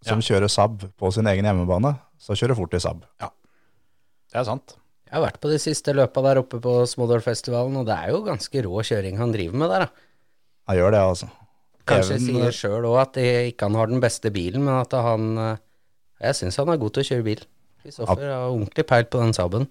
som 0.06 0.20
kjører 0.22 0.52
Saab 0.52 0.84
på 1.00 1.10
sin 1.14 1.26
egen 1.32 1.48
hjemmebane, 1.48 1.96
så 2.20 2.36
kjører 2.36 2.58
fort 2.58 2.76
i 2.76 2.82
Saab. 2.84 3.00
Det 4.28 4.42
er 4.42 4.46
sant. 4.46 4.76
Jeg 5.06 5.14
har 5.14 5.22
vært 5.22 5.40
på 5.42 5.50
de 5.52 5.58
siste 5.62 5.92
løpa 5.94 6.22
der 6.26 6.40
oppe 6.42 6.58
på 6.62 6.72
Smådalfestivalen, 6.90 7.76
og 7.78 7.86
det 7.86 7.94
er 7.94 8.10
jo 8.10 8.24
ganske 8.26 8.62
rå 8.66 8.82
kjøring 8.88 9.20
han 9.20 9.32
driver 9.34 9.60
med 9.62 9.70
der, 9.70 9.84
da. 9.86 10.06
Han 10.66 10.78
gjør 10.80 10.96
det, 10.96 11.02
altså. 11.12 11.28
Kanskje 11.86 12.16
Even- 12.16 12.26
sier 12.26 12.56
sjøl 12.56 12.88
òg 12.90 12.96
at 13.04 13.12
det 13.14 13.28
ikke 13.52 13.68
han 13.68 13.78
har 13.78 13.86
den 13.86 14.02
beste 14.02 14.32
bilen, 14.34 14.64
men 14.66 14.74
at 14.80 14.92
han 14.92 15.38
eh, 15.38 15.56
Jeg 16.26 16.34
syns 16.34 16.56
han 16.56 16.70
er 16.72 16.78
god 16.80 16.94
til 16.96 17.04
å 17.04 17.08
kjøre 17.10 17.24
bil. 17.26 17.42
Kristoffer 17.84 18.24
har 18.32 18.48
ordentlig 18.50 18.86
peil 18.88 19.04
på 19.04 19.20
den 19.20 19.34
Saaben. 19.36 19.68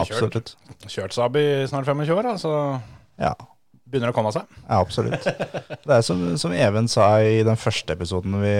Absolutt. 0.00 0.54
Kjørt 0.88 1.14
Saab 1.14 1.36
i 1.38 1.44
snart 1.70 1.86
25 1.86 2.16
år, 2.16 2.30
altså. 2.32 2.48
så 2.50 2.80
Ja, 3.20 3.34
begynner 3.94 4.10
å 4.12 4.16
komme 4.16 4.32
seg. 4.34 4.50
ja 4.66 4.80
absolutt. 4.82 5.24
Det 5.24 5.94
er 5.96 6.02
som, 6.04 6.26
som 6.40 6.52
Even 6.56 6.90
sa 6.90 7.06
i 7.22 7.40
den 7.46 7.58
første 7.60 7.94
episoden 7.96 8.36
vi, 8.42 8.52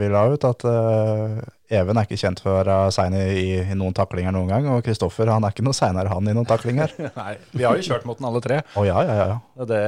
vi 0.00 0.08
la 0.12 0.24
ut, 0.32 0.46
at 0.48 0.64
uh, 0.66 1.38
Even 1.68 2.00
er 2.00 2.08
ikke 2.08 2.16
kjent 2.20 2.40
for 2.40 2.54
å 2.54 2.56
være 2.62 2.76
sein 2.96 3.12
i, 3.18 3.26
i, 3.60 3.76
noen 3.76 3.92
taklinger 3.96 4.32
noen 4.32 4.48
gang, 4.48 4.68
og 4.72 4.80
Kristoffer 4.86 5.28
han 5.28 5.44
er 5.44 5.52
ikke 5.52 5.66
noe 5.66 5.76
seinere 5.76 6.08
han 6.08 6.30
i 6.30 6.34
noen 6.36 6.48
taklinger. 6.48 6.94
Nei, 7.20 7.34
vi 7.52 7.66
har 7.68 7.76
jo 7.76 7.84
kjørt 7.84 8.08
mot 8.08 8.16
den 8.18 8.28
alle 8.30 8.40
tre. 8.44 8.62
Å 8.72 8.86
ja, 8.88 8.98
ja, 9.04 9.16
ja. 9.20 9.38
og 9.60 9.68
Det, 9.68 9.82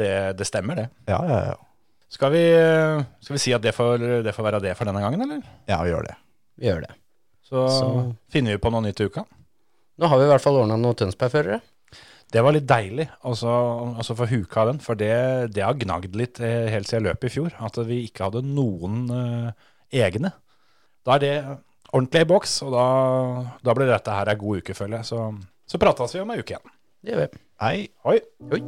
det, 0.00 0.12
det 0.40 0.48
stemmer, 0.48 0.82
det. 0.82 0.88
Ja, 1.10 1.22
ja, 1.30 1.40
ja. 1.52 1.56
Skal 2.10 2.32
vi, 2.32 2.42
skal 3.22 3.36
vi 3.36 3.40
si 3.42 3.52
at 3.54 3.62
det 3.62 3.74
får, 3.76 4.00
det 4.24 4.32
får 4.34 4.46
være 4.48 4.62
det 4.64 4.74
for 4.78 4.88
denne 4.88 5.02
gangen, 5.04 5.22
eller? 5.26 5.42
Ja, 5.68 5.82
vi 5.84 5.92
gjør 5.92 6.06
det. 6.08 6.16
Vi 6.58 6.70
gjør 6.70 6.86
det. 6.88 6.94
Så, 7.46 7.66
Så- 7.68 8.14
finner 8.32 8.56
vi 8.56 8.62
på 8.64 8.72
noe 8.72 8.82
nytt 8.84 9.00
i 9.00 9.06
uka. 9.08 9.24
Nå 9.98 10.08
har 10.10 10.18
vi 10.20 10.26
i 10.26 10.30
hvert 10.30 10.42
fall 10.42 10.58
ordna 10.60 10.76
noen 10.78 10.96
Tønsberg-førere. 10.98 11.60
Det 12.28 12.42
var 12.44 12.52
litt 12.52 12.66
deilig 12.68 13.06
altså, 13.24 13.52
altså 13.96 14.16
få 14.18 14.26
huka 14.28 14.66
den, 14.68 14.82
for 14.84 14.98
det, 15.00 15.14
det 15.56 15.64
har 15.64 15.78
gnagd 15.80 16.16
litt 16.18 16.42
eh, 16.44 16.68
helt 16.68 16.90
siden 16.90 17.06
løpet 17.08 17.30
i 17.30 17.34
fjor. 17.38 17.56
At 17.64 17.80
vi 17.88 18.02
ikke 18.04 18.28
hadde 18.28 18.44
noen 18.44 19.06
uh, 19.08 19.68
egne. 19.88 20.34
Da 21.08 21.16
er 21.16 21.24
det 21.24 21.34
ordentlig 21.88 22.26
i 22.26 22.28
boks, 22.28 22.58
og 22.66 22.76
da, 22.76 22.86
da 23.64 23.76
blir 23.76 23.88
dette 23.88 24.18
her 24.20 24.32
ei 24.34 24.40
god 24.40 24.60
uke, 24.60 24.76
føler 24.76 25.00
jeg. 25.00 25.08
Så, 25.14 25.24
så 25.64 25.80
prates 25.80 26.18
vi 26.18 26.24
om 26.24 26.34
ei 26.34 26.42
uke 26.42 26.52
igjen. 26.52 26.74
Det 27.00 27.14
gjør 27.14 27.24
vi. 27.24 27.44
Hei. 27.64 27.76
Hoi. 28.04 28.18
Oi. 28.52 28.60